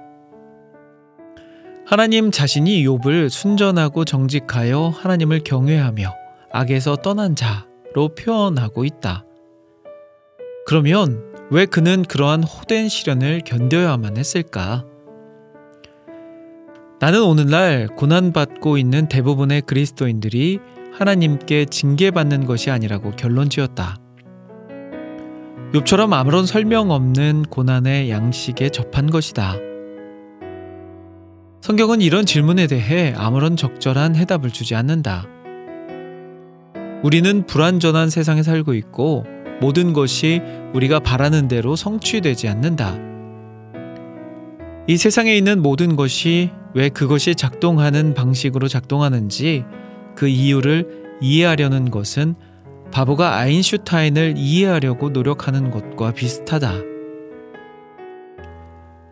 하나님 1.86 2.30
자신이 2.30 2.82
욥을 2.86 3.28
순전하고 3.28 4.06
정직하여 4.06 4.88
하나님을 4.88 5.40
경외하며 5.44 6.14
악에서 6.50 6.96
떠난 6.96 7.36
자로 7.36 8.14
표현하고 8.16 8.86
있다. 8.86 9.24
그러면 10.66 11.22
왜 11.50 11.66
그는 11.66 12.02
그러한 12.02 12.42
호된 12.42 12.88
시련을 12.88 13.42
견뎌야만 13.44 14.16
했을까? 14.16 14.86
나는 17.00 17.22
오늘날 17.22 17.88
고난받고 17.88 18.78
있는 18.78 19.08
대부분의 19.08 19.62
그리스도인들이 19.62 20.60
하나님께 20.92 21.66
징계받는 21.66 22.46
것이 22.46 22.70
아니라고 22.70 23.10
결론 23.12 23.50
지었다. 23.50 23.96
욥처럼 25.72 26.12
아무런 26.12 26.46
설명 26.46 26.92
없는 26.92 27.46
고난의 27.50 28.10
양식에 28.10 28.68
접한 28.68 29.10
것이다. 29.10 29.56
성경은 31.60 32.00
이런 32.00 32.26
질문에 32.26 32.68
대해 32.68 33.12
아무런 33.16 33.56
적절한 33.56 34.14
해답을 34.14 34.50
주지 34.50 34.76
않는다. 34.76 35.26
우리는 37.02 37.44
불완전한 37.46 38.08
세상에 38.08 38.42
살고 38.44 38.74
있고 38.74 39.24
모든 39.60 39.92
것이 39.92 40.40
우리가 40.74 41.00
바라는 41.00 41.48
대로 41.48 41.74
성취되지 41.74 42.48
않는다. 42.48 43.13
이 44.86 44.98
세상에 44.98 45.34
있는 45.34 45.62
모든 45.62 45.96
것이 45.96 46.50
왜 46.74 46.90
그것이 46.90 47.34
작동하는 47.34 48.12
방식으로 48.12 48.68
작동하는지 48.68 49.64
그 50.14 50.28
이유를 50.28 51.16
이해하려는 51.22 51.90
것은 51.90 52.34
바보가 52.92 53.36
아인슈타인을 53.38 54.34
이해하려고 54.36 55.08
노력하는 55.08 55.70
것과 55.70 56.12
비슷하다. 56.12 56.74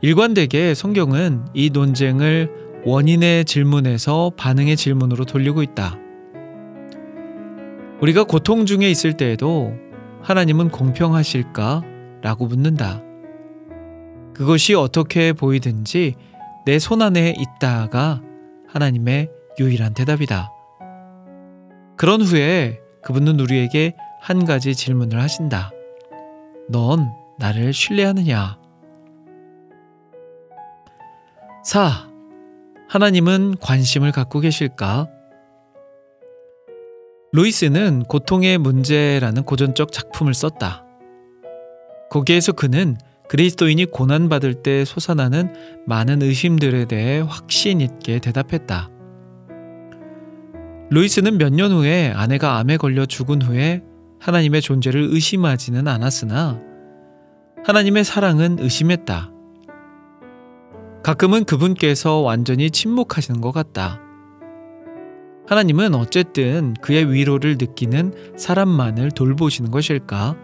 일관되게 0.02 0.74
성경은 0.74 1.46
이 1.54 1.70
논쟁을 1.70 2.50
원인의 2.84 3.46
질문에서 3.46 4.32
반응의 4.36 4.76
질문으로 4.76 5.24
돌리고 5.24 5.62
있다. 5.62 5.96
우리가 8.00 8.24
고통 8.24 8.66
중에 8.66 8.90
있을 8.90 9.16
때에도 9.16 9.72
하나님은 10.20 10.68
공평하실까? 10.68 11.82
라고 12.20 12.46
묻는다. 12.46 13.02
그것이 14.34 14.74
어떻게 14.74 15.32
보이든지 15.32 16.14
내 16.64 16.78
손안에 16.78 17.34
있다가 17.36 18.22
하나님의 18.68 19.30
유일한 19.58 19.94
대답이다. 19.94 20.50
그런 21.96 22.22
후에 22.22 22.80
그분은 23.02 23.38
우리에게 23.40 23.94
한 24.20 24.44
가지 24.44 24.74
질문을 24.74 25.20
하신다. 25.20 25.70
넌 26.68 27.10
나를 27.38 27.72
신뢰하느냐? 27.72 28.58
4. 31.64 32.08
하나님은 32.88 33.56
관심을 33.60 34.12
갖고 34.12 34.40
계실까? 34.40 35.08
루이스는 37.32 38.04
고통의 38.04 38.58
문제라는 38.58 39.44
고전적 39.44 39.90
작품을 39.90 40.34
썼다. 40.34 40.84
거기에서 42.10 42.52
그는 42.52 42.96
그리스도인이 43.32 43.86
고난받을 43.86 44.56
때 44.62 44.84
솟아나는 44.84 45.54
많은 45.86 46.20
의심들에 46.20 46.84
대해 46.84 47.24
확신 47.26 47.80
있게 47.80 48.18
대답했다. 48.18 48.90
루이스는 50.90 51.38
몇 51.38 51.50
년 51.50 51.72
후에 51.72 52.12
아내가 52.14 52.58
암에 52.58 52.76
걸려 52.76 53.06
죽은 53.06 53.40
후에 53.40 53.82
하나님의 54.20 54.60
존재를 54.60 55.08
의심하지는 55.10 55.88
않았으나 55.88 56.60
하나님의 57.64 58.04
사랑은 58.04 58.58
의심했다. 58.60 59.32
가끔은 61.02 61.44
그분께서 61.44 62.18
완전히 62.18 62.70
침묵하시는 62.70 63.40
것 63.40 63.50
같다. 63.50 63.98
하나님은 65.48 65.94
어쨌든 65.94 66.74
그의 66.82 67.10
위로를 67.10 67.56
느끼는 67.58 68.36
사람만을 68.36 69.12
돌보시는 69.12 69.70
것일까? 69.70 70.36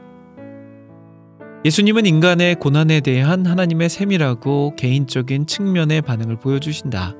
예수님은 1.68 2.06
인간의 2.06 2.54
고난에 2.54 3.00
대한 3.00 3.44
하나님의 3.44 3.90
세밀하고 3.90 4.74
개인적인 4.76 5.44
측면의 5.44 6.00
반응을 6.00 6.36
보여주신다. 6.36 7.14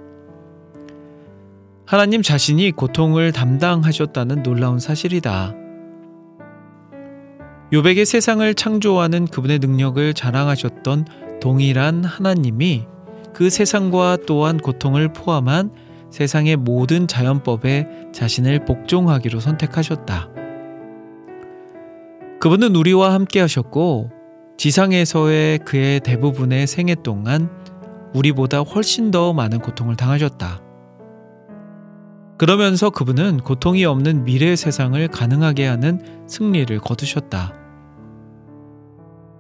하나님 1.84 2.22
자신이 2.22 2.72
고통을 2.72 3.32
담당하셨다는 3.32 4.42
놀라운 4.42 4.78
사실이다. 4.78 5.55
요백의 7.74 8.07
세상을 8.07 8.55
창조하는 8.55 9.26
그분의 9.26 9.59
능력을 9.59 10.14
자랑하셨던 10.14 11.05
동일한 11.42 12.03
하나님이 12.03 12.86
그 13.34 13.51
세상과 13.51 14.16
또한 14.26 14.57
고통을 14.57 15.12
포함한 15.12 15.72
세상의 16.09 16.57
모든 16.57 17.07
자연법에 17.07 17.86
자신을 18.14 18.64
복종하기로 18.64 19.40
선택하셨다. 19.40 20.30
그분은 22.40 22.74
우리와 22.76 23.12
함께 23.12 23.40
하셨고 23.40 24.16
지상에서의 24.59 25.59
그의 25.59 26.01
대부분의 26.01 26.67
생애 26.67 26.97
동안 26.97 27.49
우리보다 28.13 28.59
훨씬 28.59 29.13
더 29.13 29.33
많은 29.33 29.61
고통을 29.61 29.95
당하셨다. 29.95 30.61
그러면서 32.39 32.91
그분은 32.91 33.39
고통이 33.39 33.85
없는 33.85 34.25
미래 34.25 34.57
세상을 34.57 35.07
가능하게 35.09 35.67
하는 35.67 36.25
승리를 36.27 36.77
거두셨다. 36.81 37.55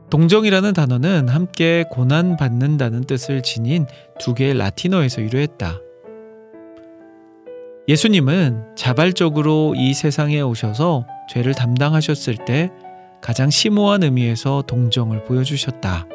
동정이라는 0.08 0.72
단어는 0.72 1.28
함께 1.28 1.84
고난받는다는 1.90 3.02
뜻을 3.04 3.42
지닌 3.42 3.86
두 4.20 4.34
개의 4.34 4.54
라틴어에서 4.56 5.22
유래했다. 5.22 5.80
예수님은 7.88 8.76
자발적으로 8.76 9.74
이 9.76 9.94
세상에 9.94 10.40
오셔서 10.40 11.06
죄를 11.28 11.54
담당하셨을 11.54 12.36
때 12.44 12.70
가장 13.20 13.50
심오한 13.50 14.02
의미에서 14.02 14.62
동정을 14.66 15.24
보여주셨다. 15.24 16.06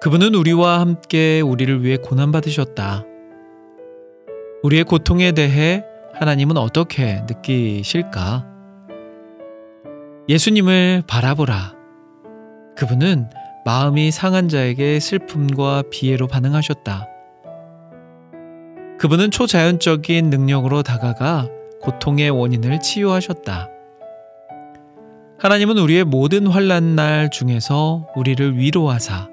그분은 0.00 0.34
우리와 0.34 0.80
함께 0.80 1.40
우리를 1.40 1.84
위해 1.84 1.96
고난받으셨다. 1.96 3.04
우리의 4.62 4.84
고통에 4.84 5.32
대해 5.32 5.84
하나님은 6.14 6.56
어떻게 6.56 7.22
느끼실까? 7.28 8.46
예수님을 10.28 11.02
바라보라. 11.06 11.74
그분은 12.76 13.28
마음이 13.64 14.10
상한 14.10 14.48
자에게 14.48 14.98
슬픔과 14.98 15.84
비애로 15.90 16.26
반응하셨다. 16.26 17.08
그분은 18.98 19.30
초자연적인 19.30 20.30
능력으로 20.30 20.82
다가가 20.82 21.48
고통의 21.80 22.30
원인을 22.30 22.80
치유하셨다. 22.80 23.71
하나님은 25.42 25.76
우리의 25.76 26.04
모든 26.04 26.46
환란 26.46 26.94
날 26.94 27.28
중에서 27.28 28.06
우리를 28.14 28.58
위로하사 28.58 29.28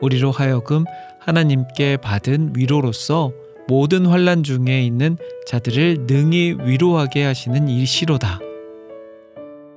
우리로 0.00 0.30
하여금 0.30 0.84
하나님께 1.18 1.96
받은 1.96 2.52
위로로서 2.54 3.32
모든 3.66 4.06
환란 4.06 4.44
중에 4.44 4.84
있는 4.84 5.18
자들을 5.48 6.06
능히 6.06 6.56
위로하게 6.62 7.24
하시는 7.24 7.68
이시로다. 7.68 8.38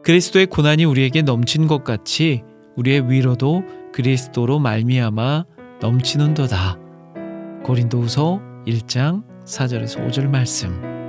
그리스도의 0.03 0.45
고난이 0.45 0.85
우리에게 0.85 1.23
넘친 1.23 1.65
것 1.65 1.83
같이 1.83 2.43
우리의 2.75 3.09
위로도 3.09 3.63
그리스도로 3.91 4.59
말미암아 4.59 5.45
넘치는도다. 5.81 6.77
고린도후서 7.63 8.39
1장 8.67 9.23
4절에서 9.45 10.07
5절 10.07 10.27
말씀. 10.27 11.00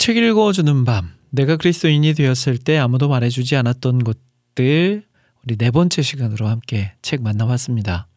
책 0.00 0.16
읽어주는 0.16 0.86
밤. 0.86 1.10
내가 1.28 1.58
그리스도인이 1.58 2.14
되었을 2.14 2.56
때 2.56 2.78
아무도 2.78 3.10
말해주지 3.10 3.54
않았던 3.56 4.02
것들, 4.02 5.04
우리 5.44 5.56
네 5.56 5.70
번째 5.70 6.00
시간으로 6.00 6.48
함께 6.48 6.94
책 7.02 7.20
만나봤습니다. 7.20 8.08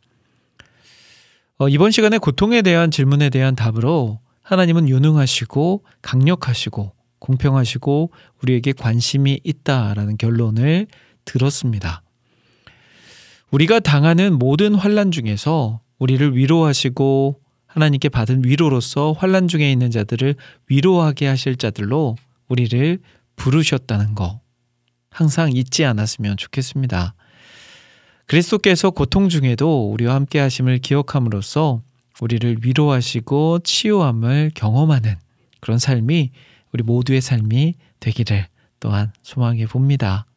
어, 1.57 1.67
이번 1.67 1.91
시간에 1.91 2.19
고통에 2.19 2.61
대한 2.61 2.89
질문에 2.89 3.29
대한 3.29 3.57
답으로 3.57 4.21
하나님은 4.43 4.87
유능하시고 4.87 5.83
강력하시고 6.01 6.93
공평하시고 7.19 8.11
우리에게 8.41 8.71
관심이 8.71 9.41
있다라는 9.43 10.15
결론을 10.15 10.87
들었습니다. 11.25 12.01
우리가 13.51 13.81
당하는 13.81 14.39
모든 14.39 14.73
환란 14.73 15.11
중에서 15.11 15.81
우리를 15.99 16.33
위로하시고 16.37 17.41
하나님께 17.73 18.09
받은 18.09 18.43
위로로서 18.45 19.13
환란 19.13 19.47
중에 19.47 19.71
있는 19.71 19.89
자들을 19.89 20.35
위로하게 20.67 21.25
하실 21.25 21.55
자들로 21.55 22.15
우리를 22.47 22.99
부르셨다는 23.35 24.13
거 24.13 24.41
항상 25.09 25.51
잊지 25.51 25.83
않았으면 25.83 26.37
좋겠습니다. 26.37 27.15
그리스도께서 28.27 28.91
고통 28.91 29.27
중에도 29.27 29.91
우리와 29.91 30.13
함께 30.13 30.39
하심을 30.39 30.77
기억함으로써 30.79 31.81
우리를 32.21 32.57
위로하시고 32.61 33.59
치유함을 33.63 34.51
경험하는 34.53 35.15
그런 35.59 35.79
삶이 35.79 36.31
우리 36.73 36.83
모두의 36.83 37.21
삶이 37.21 37.73
되기를 37.99 38.45
또한 38.79 39.11
소망해 39.23 39.65
봅니다. 39.65 40.27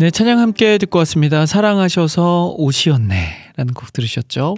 네, 0.00 0.10
찬양 0.10 0.38
함께 0.38 0.78
듣고 0.78 0.98
왔습니다. 1.00 1.44
사랑하셔서 1.44 2.54
옷이었네. 2.56 3.52
라는 3.56 3.74
곡 3.74 3.92
들으셨죠? 3.92 4.56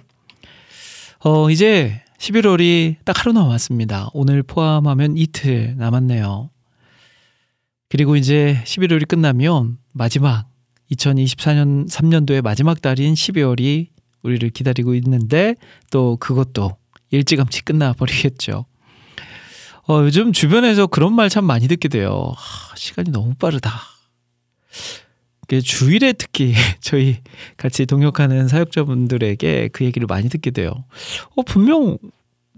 어, 1.24 1.50
이제 1.50 2.00
11월이 2.18 2.94
딱 3.04 3.18
하루 3.18 3.32
남았습니다. 3.32 4.10
오늘 4.14 4.44
포함하면 4.44 5.16
이틀 5.16 5.74
남았네요. 5.78 6.48
그리고 7.88 8.14
이제 8.14 8.62
11월이 8.64 9.08
끝나면 9.08 9.78
마지막 9.92 10.46
2024년 10.92 11.90
3년도의 11.90 12.40
마지막 12.42 12.80
달인 12.80 13.14
12월이 13.14 13.88
우리를 14.22 14.48
기다리고 14.50 14.94
있는데 14.94 15.56
또 15.90 16.18
그것도 16.20 16.76
일찌감치 17.10 17.62
끝나버리겠죠. 17.62 18.64
어, 19.88 20.02
요즘 20.04 20.32
주변에서 20.32 20.86
그런 20.86 21.12
말 21.14 21.28
참 21.28 21.44
많이 21.46 21.66
듣게 21.66 21.88
돼요. 21.88 22.32
하, 22.36 22.76
시간이 22.76 23.10
너무 23.10 23.34
빠르다. 23.34 23.72
주일에 25.60 26.12
특히 26.12 26.54
저희 26.80 27.18
같이 27.56 27.86
동역하는 27.86 28.48
사역자분들에게 28.48 29.68
그 29.72 29.84
얘기를 29.84 30.06
많이 30.06 30.28
듣게 30.28 30.50
돼요. 30.50 30.84
어, 31.36 31.42
분명 31.42 31.98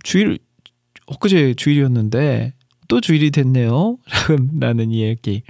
주일, 0.02 0.38
엊그제 1.06 1.54
주일이었는데 1.54 2.52
또 2.88 3.00
주일이 3.00 3.30
됐네요. 3.30 3.98
라는 4.60 4.90
이야기. 4.90 5.42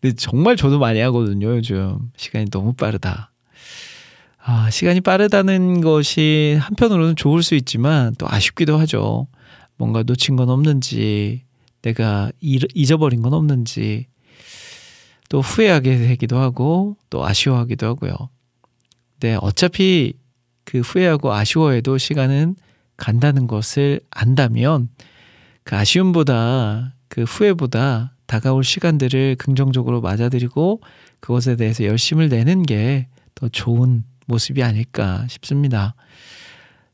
근데 0.00 0.14
정말 0.14 0.56
저도 0.56 0.78
많이 0.78 1.00
하거든요, 1.00 1.56
요즘. 1.56 1.98
시간이 2.16 2.50
너무 2.50 2.72
빠르다. 2.72 3.32
아, 4.42 4.70
시간이 4.70 5.00
빠르다는 5.00 5.80
것이 5.80 6.56
한편으로는 6.60 7.16
좋을 7.16 7.42
수 7.42 7.54
있지만 7.54 8.14
또 8.16 8.26
아쉽기도 8.28 8.78
하죠. 8.78 9.26
뭔가 9.76 10.02
놓친 10.02 10.36
건 10.36 10.48
없는지, 10.48 11.42
내가 11.82 12.30
잊어버린 12.40 13.20
건 13.22 13.34
없는지, 13.34 14.06
또 15.28 15.40
후회하게 15.40 15.98
되기도 15.98 16.38
하고 16.38 16.96
또 17.10 17.24
아쉬워하기도 17.24 17.86
하고요. 17.86 18.12
네, 19.20 19.36
어차피 19.40 20.14
그 20.64 20.80
후회하고 20.80 21.32
아쉬워해도 21.32 21.98
시간은 21.98 22.56
간다는 22.96 23.46
것을 23.46 24.00
안다면 24.10 24.88
그 25.64 25.76
아쉬움보다 25.76 26.94
그 27.08 27.22
후회보다 27.24 28.14
다가올 28.26 28.64
시간들을 28.64 29.36
긍정적으로 29.36 30.00
맞아들이고 30.00 30.80
그것에 31.20 31.56
대해서 31.56 31.84
열심을 31.84 32.28
내는 32.28 32.62
게 32.64 33.08
더 33.38 33.48
좋은 33.48 34.02
모습이 34.26 34.64
아닐까 34.64 35.24
싶습니다. 35.28 35.94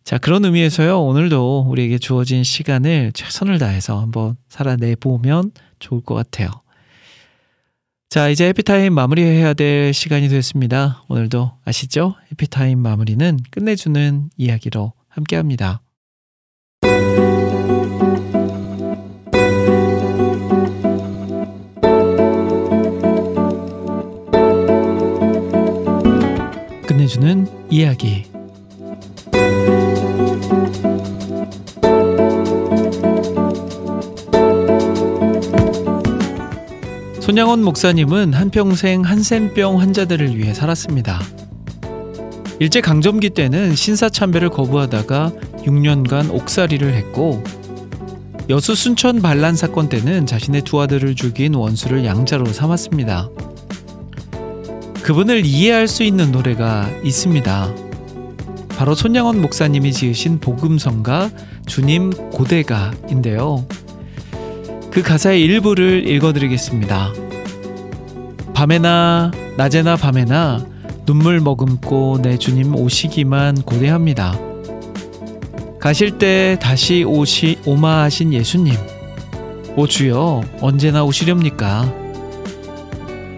자, 0.05 0.19
그런 0.19 0.45
의미에서요, 0.45 1.01
오늘도 1.01 1.67
우리에게 1.71 1.97
주어진 1.97 2.45
시간을 2.45 3.13
최선을 3.15 3.59
다해서 3.59 3.99
한번 3.99 4.37
살아내보면 4.51 5.53
좋을 5.79 6.03
것 6.03 6.15
같아요. 6.15 6.51
자, 8.15 8.29
이제 8.29 8.47
해피타임 8.47 8.95
마무리해야 8.95 9.55
될 9.55 9.93
시간이 9.93 10.29
됐습니다. 10.29 11.03
오늘도 11.09 11.51
아시죠? 11.65 12.15
해피타임 12.31 12.79
마무리는 12.79 13.41
끝내주는 13.51 14.31
이야기로 14.37 14.93
함께 15.09 15.35
합니다. 15.35 15.83
끝내주는 26.87 27.49
이야기. 27.69 28.34
손양원 37.35 37.65
목사님은 37.65 38.33
한평생 38.33 39.03
한센병 39.03 39.81
환자들을 39.81 40.39
위해 40.39 40.55
살았습니다. 40.55 41.21
일제 42.61 42.81
강점기 42.81 43.31
때는 43.31 43.75
신사참배를 43.75 44.51
거부하다가 44.51 45.33
6년간 45.65 46.33
옥살이를 46.33 46.95
했고 46.95 47.43
여수 48.49 48.77
순천 48.77 49.21
반란 49.21 49.57
사건 49.57 49.89
때는 49.89 50.27
자신의 50.27 50.63
두 50.63 50.81
아들을 50.81 51.17
죽인 51.17 51.55
원수를 51.55 52.05
양자로 52.05 52.47
삼았습니다. 52.53 53.29
그분을 55.03 55.45
이해할 55.45 55.89
수 55.89 56.05
있는 56.05 56.31
노래가 56.31 56.89
있습니다. 57.03 57.75
바로 58.79 58.95
손양원 58.95 59.43
목사님이 59.43 59.93
지으신 59.93 60.39
복음성가 60.39 61.31
주님 61.67 62.11
고대가인데요. 62.31 63.67
그 64.93 65.03
가사의 65.03 65.43
일부를 65.43 66.07
읽어드리겠습니다. 66.07 67.24
밤에나 68.55 69.33
낮에나 69.57 69.97
밤에나 69.97 70.65
눈물 71.07 71.41
머금고 71.41 72.21
내 72.23 72.39
주님 72.39 72.75
오시기만 72.77 73.63
고대합니다. 73.63 74.39
가실 75.81 76.19
때 76.19 76.57
다시 76.63 77.05
오시 77.05 77.59
오마하신 77.67 78.33
예수님. 78.33 78.75
오 79.77 79.87
주여 79.87 80.43
언제나 80.61 81.05
오시렵니까? 81.05 81.93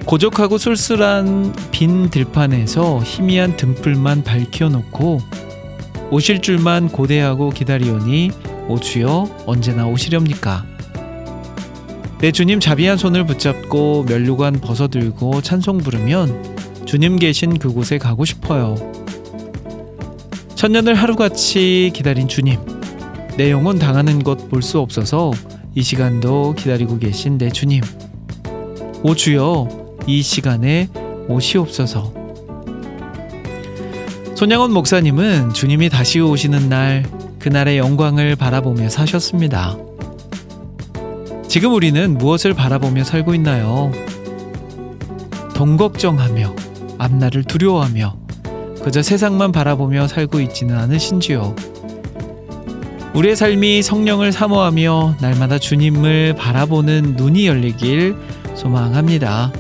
고적하고 0.05 0.59
쓸쓸한 0.59 1.53
빈 1.73 2.11
들판에서 2.11 3.01
희미한 3.03 3.57
등불만 3.57 4.23
밝혀놓고 4.23 5.21
오실 6.11 6.43
줄만 6.43 6.91
고대하고 6.91 7.51
기다리오니 7.51 8.31
오 8.69 8.79
주여 8.79 9.29
언제나 9.47 9.87
오시렵니까? 9.87 10.76
내 12.21 12.33
주님 12.33 12.61
자비한 12.61 12.97
손을 12.97 13.27
붙잡고 13.27 14.05
면류관 14.09 14.61
벗어들고 14.61 15.43
찬송 15.43 15.79
부르면 15.79 16.57
주님 16.87 17.17
계신 17.17 17.59
그곳에 17.59 17.99
가고 17.99 18.25
싶어요. 18.25 18.77
천년을 20.55 20.95
하루같이 20.95 21.91
기다린 21.95 22.27
주님. 22.29 22.59
내 23.37 23.51
영혼 23.51 23.79
당하는 23.79 24.25
것 24.25 24.49
볼 24.49 24.63
수 24.63 24.81
없어서 24.81 25.31
이 25.75 25.83
시간도 25.83 26.55
기다리고 26.57 26.99
계신 26.99 27.37
내 27.37 27.51
주님. 27.51 27.83
오 29.03 29.15
주여, 29.15 29.69
이 30.07 30.23
시간에 30.23 30.89
오시옵소서. 31.29 32.15
손양원 34.35 34.73
목사님은 34.73 35.53
주님이 35.53 35.91
다시 35.91 36.21
오시는 36.21 36.71
날, 36.71 37.05
그날의 37.39 37.77
영광을 37.77 38.37
바라보며 38.37 38.89
사셨습니다. 38.89 39.77
지금 41.57 41.73
우리는 41.73 42.19
무엇을 42.19 42.53
바라보며 42.53 43.03
살고 43.03 43.35
있나요? 43.37 43.91
돈 45.55 45.79
걱정하며 45.79 46.55
앞날을 46.99 47.45
두려워하며 47.45 48.15
그저 48.83 49.01
세상만 49.01 49.53
바라보며 49.53 50.07
살고 50.07 50.41
있지는 50.41 50.77
않으신지요? 50.77 51.57
우리의 53.15 53.37
삶이 53.37 53.81
성령을 53.81 54.33
사모하며 54.33 55.17
날마다 55.23 55.59
주님을 55.59 56.35
바라보는 56.35 57.15
눈이 57.17 57.47
열리길 57.47 58.17
소망합니다. 58.55 59.51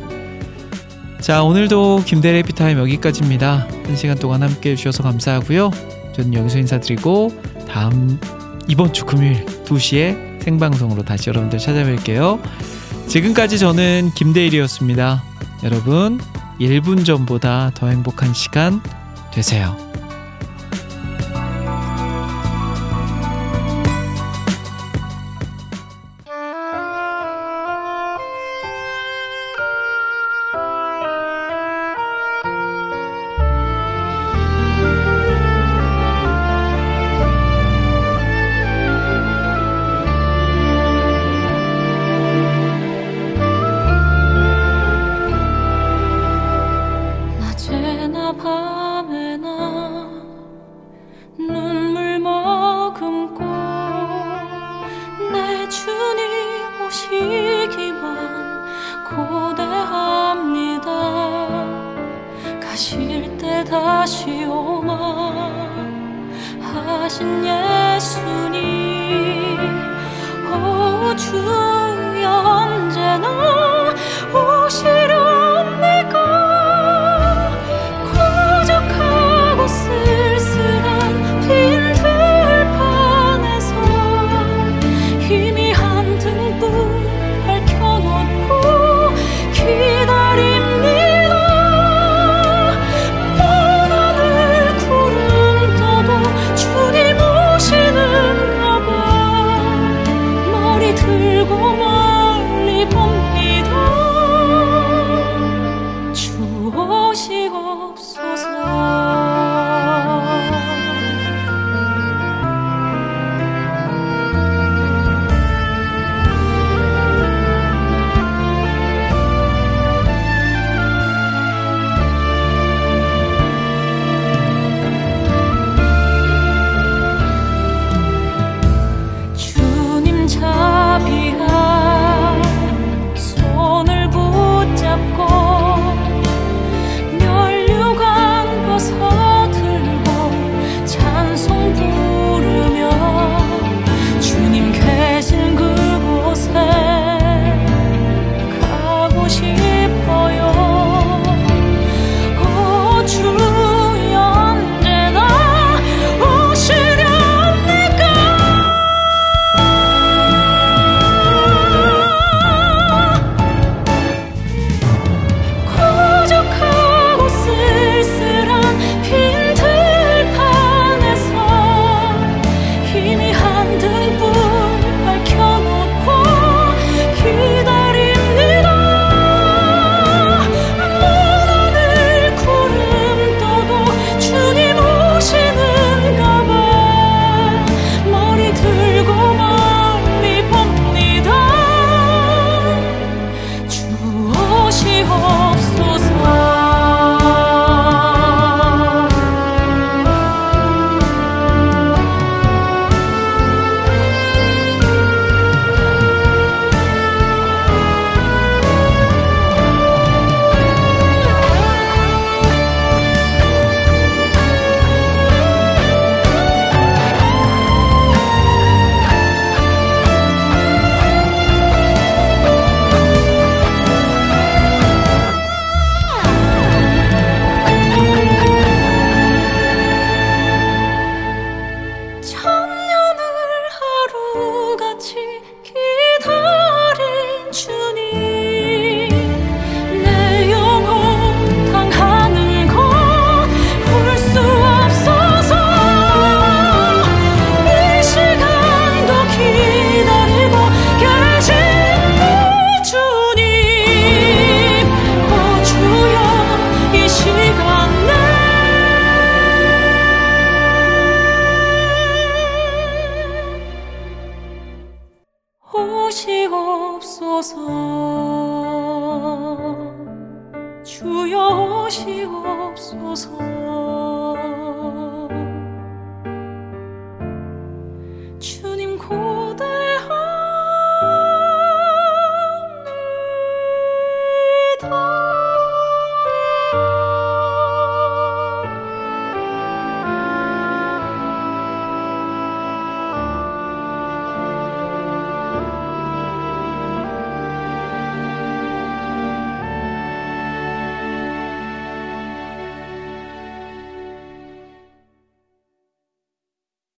자, 1.22 1.44
오늘도 1.44 2.02
김대래 2.04 2.42
피타임 2.42 2.76
여기까지입니다. 2.76 3.68
한 3.86 3.96
시간 3.96 4.18
동안 4.18 4.42
함께 4.42 4.72
해주셔서 4.72 5.02
감사하고요. 5.02 5.70
저는 6.12 6.34
여기서 6.34 6.58
인사드리고 6.58 7.32
다음 7.66 8.20
이번 8.68 8.92
주 8.92 9.06
금요일 9.06 9.46
2시에 9.64 10.25
생방송으로 10.46 11.02
다시 11.02 11.28
여러분들 11.28 11.58
찾아뵐게요. 11.58 12.40
지금까지 13.08 13.58
저는 13.58 14.12
김대일이었습니다. 14.14 15.22
여러분, 15.64 16.20
1분 16.60 17.04
전보다 17.04 17.72
더 17.74 17.88
행복한 17.88 18.32
시간 18.32 18.80
되세요. 19.32 19.85